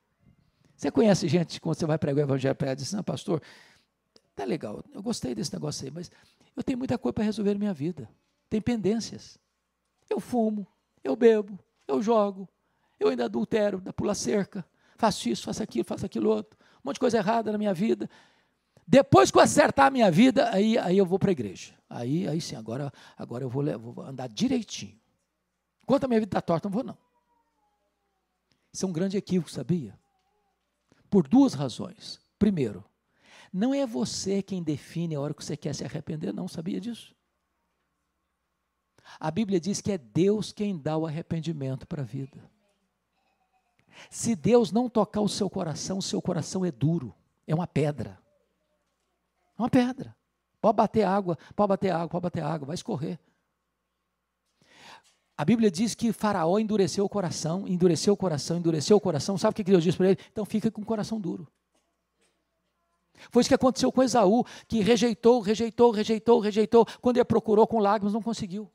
[0.76, 3.42] Você conhece gente, quando você vai pregar o evangelho para ela, diz, não, pastor,
[4.36, 6.12] tá legal, eu gostei desse negócio aí, mas
[6.56, 8.10] eu tenho muita coisa para resolver na minha vida.
[8.50, 9.40] Tem pendências.
[10.10, 10.68] Eu fumo,
[11.04, 11.58] eu bebo,
[11.88, 12.48] eu jogo,
[13.00, 14.66] eu ainda adultero, da pula cerca,
[14.98, 18.10] faço isso, faço aquilo, faço aquilo outro, um monte de coisa errada na minha vida.
[18.88, 21.74] Depois que eu acertar a minha vida, aí, aí eu vou para a igreja.
[21.90, 25.00] Aí, aí sim, agora, agora eu vou, vou andar direitinho.
[25.82, 26.98] Enquanto a minha vida está torta, não vou não.
[28.72, 29.98] Isso é um grande equívoco, sabia?
[31.10, 32.20] Por duas razões.
[32.38, 32.84] Primeiro,
[33.52, 37.16] não é você quem define a hora que você quer se arrepender, não, sabia disso?
[39.20, 42.50] A Bíblia diz que é Deus quem dá o arrependimento para a vida.
[44.10, 47.16] Se Deus não tocar o seu coração, o seu coração é duro,
[47.48, 48.20] é uma pedra.
[49.58, 50.16] É uma pedra.
[50.60, 53.20] Pode bater água, pode bater água, pode bater água, vai escorrer.
[55.38, 59.38] A Bíblia diz que Faraó endureceu o coração, endureceu o coração, endureceu o coração.
[59.38, 60.20] Sabe o que Deus disse para ele?
[60.32, 61.48] Então fica com o coração duro.
[63.32, 66.86] Foi isso que aconteceu com Esaú, que rejeitou, rejeitou, rejeitou, rejeitou.
[67.02, 68.70] Quando ele procurou com lágrimas, não conseguiu.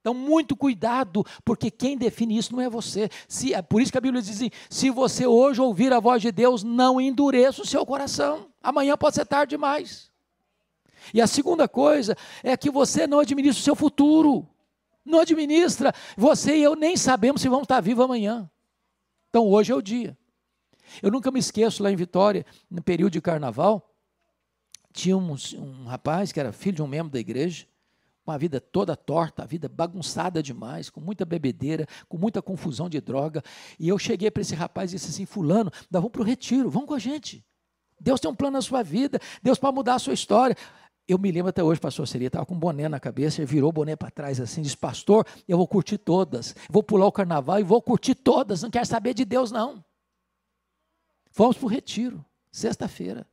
[0.00, 3.08] Então, muito cuidado, porque quem define isso não é você.
[3.26, 6.20] Se, é por isso que a Bíblia diz assim: se você hoje ouvir a voz
[6.20, 8.50] de Deus, não endureça o seu coração.
[8.62, 10.10] Amanhã pode ser tarde demais.
[11.12, 14.46] E a segunda coisa é que você não administra o seu futuro.
[15.04, 15.92] Não administra.
[16.16, 18.50] Você e eu nem sabemos se vamos estar vivos amanhã.
[19.28, 20.16] Então hoje é o dia.
[21.02, 23.94] Eu nunca me esqueço lá em Vitória, no período de carnaval,
[24.94, 27.66] tinha um, um rapaz que era filho de um membro da igreja,
[28.24, 32.88] com a vida toda torta, a vida bagunçada demais, com muita bebedeira, com muita confusão
[32.88, 33.42] de droga.
[33.78, 36.88] E eu cheguei para esse rapaz e disse assim: Fulano, vamos para o retiro, vamos
[36.88, 37.44] com a gente.
[38.00, 40.56] Deus tem um plano na sua vida, Deus pode mudar a sua história.
[41.06, 43.68] Eu me lembro até hoje, pastor Seria, estava com um boné na cabeça, ele virou
[43.68, 47.60] o boné para trás assim, disse, pastor, eu vou curtir todas, vou pular o carnaval
[47.60, 49.84] e vou curtir todas, não quero saber de Deus não.
[51.30, 53.26] Fomos para o retiro, sexta-feira.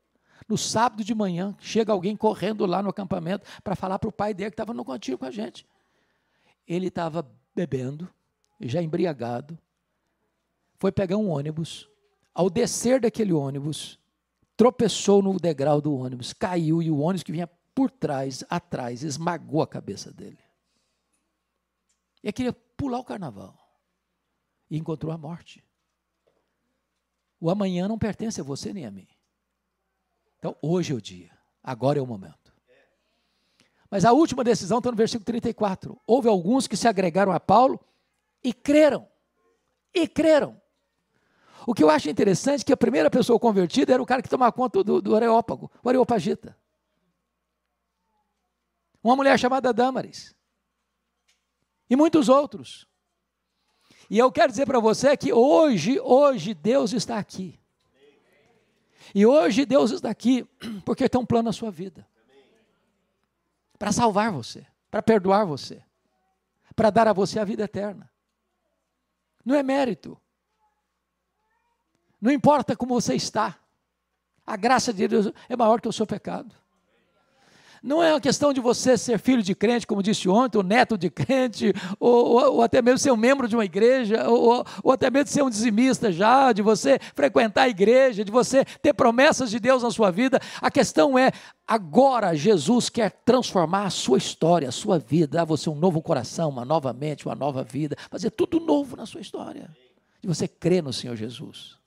[0.49, 4.33] No sábado de manhã, chega alguém correndo lá no acampamento para falar para o pai
[4.33, 5.65] dele que estava no contínuo com a gente.
[6.67, 8.09] Ele estava bebendo,
[8.59, 9.57] já embriagado,
[10.77, 11.87] foi pegar um ônibus.
[12.33, 13.99] Ao descer daquele ônibus,
[14.57, 19.61] tropeçou no degrau do ônibus, caiu e o ônibus que vinha por trás, atrás, esmagou
[19.61, 20.39] a cabeça dele.
[22.23, 23.57] E ele queria pular o carnaval.
[24.69, 25.63] E encontrou a morte.
[27.39, 29.07] O amanhã não pertence a você nem a mim.
[30.37, 31.31] Então, hoje é o dia.
[31.63, 32.53] Agora é o momento.
[33.89, 35.99] Mas a última decisão está no versículo 34.
[36.07, 37.79] Houve alguns que se agregaram a Paulo
[38.43, 39.07] e creram.
[39.93, 40.59] E creram.
[41.67, 44.29] O que eu acho interessante é que a primeira pessoa convertida era o cara que
[44.29, 46.57] tomava conta do, do Areópago, o Areopagita.
[49.03, 50.35] Uma mulher chamada Damaris.
[51.89, 52.87] E muitos outros.
[54.09, 57.59] E eu quero dizer para você que hoje, hoje Deus está aqui.
[59.13, 60.43] E hoje Deus está aqui
[60.85, 62.07] porque tem um plano na sua vida.
[63.77, 65.83] Para salvar você, para perdoar você,
[66.75, 68.11] para dar a você a vida eterna.
[69.43, 70.19] Não é mérito.
[72.21, 73.57] Não importa como você está.
[74.45, 76.55] A graça de Deus é maior que o seu pecado.
[77.83, 80.95] Não é uma questão de você ser filho de crente, como disse ontem, ou neto
[80.95, 84.91] de crente, ou, ou, ou até mesmo ser um membro de uma igreja, ou, ou,
[84.91, 89.49] até mesmo ser um dizimista já, de você frequentar a igreja, de você ter promessas
[89.49, 90.39] de Deus na sua vida.
[90.61, 91.31] A questão é,
[91.67, 96.49] agora Jesus quer transformar a sua história, a sua vida, dar você um novo coração,
[96.49, 99.71] uma nova mente, uma nova vida, fazer tudo novo na sua história.
[100.21, 101.81] De você crer no Senhor Jesus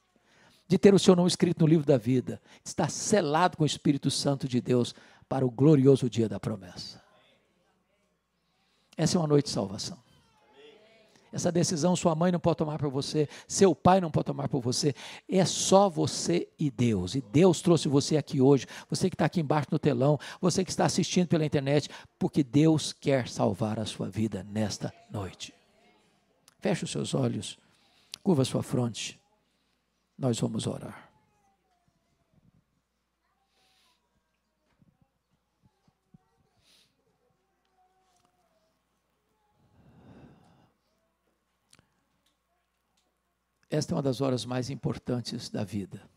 [0.66, 4.10] de ter o seu nome escrito no livro da vida, estar selado com o Espírito
[4.10, 4.94] Santo de Deus
[5.34, 7.02] para o glorioso dia da promessa.
[8.96, 9.98] Essa é uma noite de salvação.
[11.32, 14.60] Essa decisão sua mãe não pode tomar por você, seu pai não pode tomar por
[14.60, 14.94] você.
[15.28, 17.16] É só você e Deus.
[17.16, 20.70] E Deus trouxe você aqui hoje, você que está aqui embaixo no telão, você que
[20.70, 25.52] está assistindo pela internet, porque Deus quer salvar a sua vida nesta noite.
[26.60, 27.58] Feche os seus olhos,
[28.22, 29.20] curva a sua fronte.
[30.16, 31.03] Nós vamos orar.
[43.74, 46.08] Esta é uma das horas mais importantes da vida.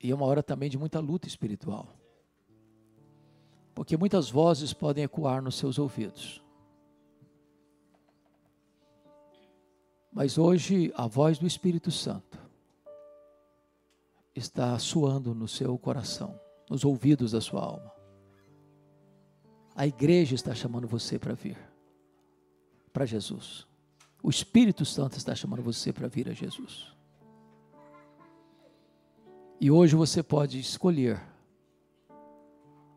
[0.00, 1.88] E é uma hora também de muita luta espiritual.
[3.74, 6.40] Porque muitas vozes podem ecoar nos seus ouvidos.
[10.12, 12.38] Mas hoje a voz do Espírito Santo
[14.32, 16.38] está soando no seu coração,
[16.70, 17.92] nos ouvidos da sua alma.
[19.74, 21.58] A igreja está chamando você para vir
[22.92, 23.66] para Jesus.
[24.24, 26.96] O Espírito Santo está chamando você para vir a Jesus.
[29.60, 31.20] E hoje você pode escolher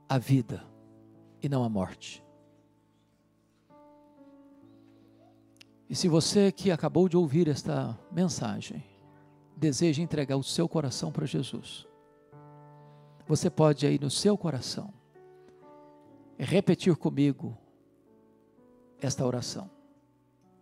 [0.07, 0.65] a vida
[1.43, 2.23] e não a morte.
[5.89, 8.81] E se você que acabou de ouvir esta mensagem
[9.53, 11.85] deseja entregar o seu coração para Jesus,
[13.27, 14.93] você pode aí no seu coração
[16.37, 17.57] repetir comigo
[19.01, 19.76] esta oração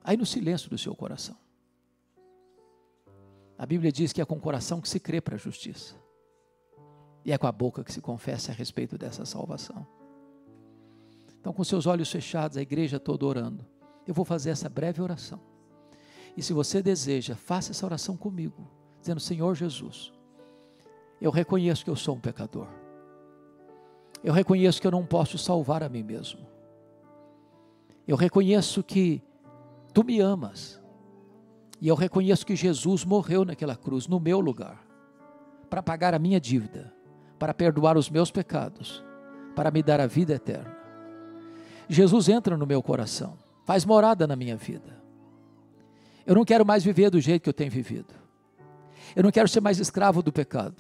[0.06, 1.36] aí no silêncio do seu coração.
[3.58, 5.96] A Bíblia diz que é com o coração que se crê para a justiça,
[7.26, 9.86] e é com a boca que se confessa a respeito dessa salvação.
[11.40, 13.66] Então, com seus olhos fechados, a igreja toda orando,
[14.06, 15.42] eu vou fazer essa breve oração.
[16.38, 20.12] E se você deseja, faça essa oração comigo, dizendo: Senhor Jesus,
[21.20, 22.68] eu reconheço que eu sou um pecador.
[24.24, 26.46] Eu reconheço que eu não posso salvar a mim mesmo.
[28.08, 29.22] Eu reconheço que
[29.96, 30.78] Tu me amas.
[31.80, 34.86] E eu reconheço que Jesus morreu naquela cruz, no meu lugar,
[35.70, 36.94] para pagar a minha dívida,
[37.40, 39.02] para perdoar os meus pecados,
[39.56, 40.76] para me dar a vida eterna.
[41.88, 45.02] Jesus entra no meu coração, faz morada na minha vida.
[46.26, 48.14] Eu não quero mais viver do jeito que eu tenho vivido.
[49.16, 50.76] Eu não quero ser mais escravo do pecado.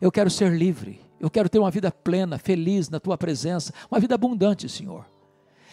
[0.00, 1.00] Eu quero ser livre.
[1.18, 5.10] Eu quero ter uma vida plena, feliz na tua presença, uma vida abundante, Senhor.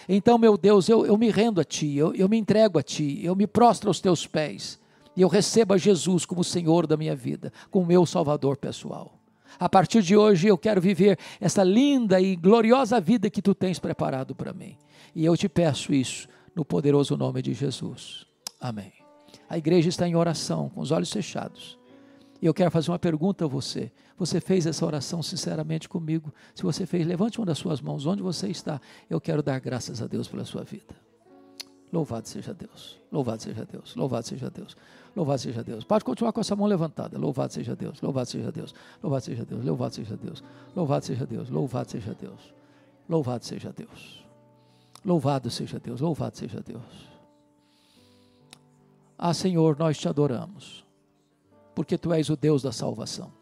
[0.07, 3.19] Então, meu Deus, eu, eu me rendo a Ti, eu, eu me entrego a Ti,
[3.23, 4.79] eu me prostro aos Teus pés,
[5.15, 9.19] e eu recebo a Jesus como Senhor da minha vida, como meu Salvador pessoal.
[9.59, 13.79] A partir de hoje eu quero viver essa linda e gloriosa vida que Tu tens
[13.79, 14.77] preparado para mim.
[15.15, 18.25] E eu te peço isso no poderoso nome de Jesus.
[18.61, 18.93] Amém.
[19.49, 21.79] A igreja está em oração, com os olhos fechados.
[22.41, 23.91] E eu quero fazer uma pergunta a você.
[24.19, 26.33] Você fez essa oração sinceramente comigo?
[26.53, 28.05] Se você fez, levante uma das suas mãos.
[28.05, 28.81] Onde você está?
[29.09, 30.93] Eu quero dar graças a Deus pela sua vida.
[31.91, 32.99] Louvado seja Deus.
[33.09, 33.95] Louvado seja Deus.
[33.95, 34.75] Louvado seja Deus.
[35.15, 35.85] Louvado seja Deus.
[35.85, 37.17] Pode continuar com essa mão levantada.
[37.17, 38.01] Louvado seja Deus.
[38.01, 38.75] Louvado seja Deus.
[39.01, 39.65] Louvado seja Deus.
[39.65, 40.43] Louvado seja Deus.
[40.75, 41.51] Louvado seja Deus.
[41.57, 42.53] Louvado seja Deus.
[43.07, 44.25] Louvado seja Deus.
[45.05, 46.01] Louvado seja Deus.
[46.01, 47.09] Louvado seja Deus.
[49.17, 50.85] Ah, Senhor, nós te adoramos
[51.73, 53.38] porque tu és o Deus da salvação.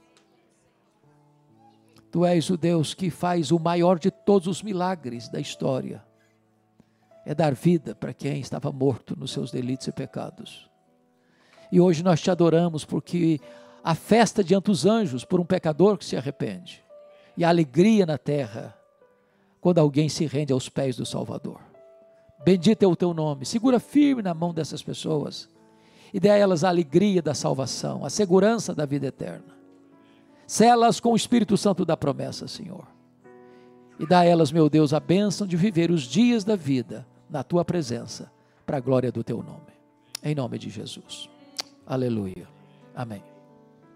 [2.11, 6.03] Tu és o Deus que faz o maior de todos os milagres da história.
[7.25, 10.69] É dar vida para quem estava morto nos seus delitos e pecados.
[11.71, 13.39] E hoje nós te adoramos porque
[13.83, 16.83] a festa diante dos anjos por um pecador que se arrepende.
[17.35, 18.73] E a alegria na terra
[19.59, 21.59] quando alguém se rende aos pés do Salvador.
[22.43, 23.45] Bendito é o teu nome.
[23.45, 25.49] Segura firme na mão dessas pessoas
[26.13, 29.56] e dê a elas a alegria da salvação, a segurança da vida eterna.
[30.47, 32.87] Selas com o Espírito Santo da promessa, Senhor.
[33.99, 37.43] E dá a elas, meu Deus, a bênção de viver os dias da vida na
[37.43, 38.31] tua presença,
[38.65, 39.75] para a glória do teu nome.
[40.23, 41.29] Em nome de Jesus.
[41.85, 42.47] Aleluia.
[42.95, 43.36] Amém.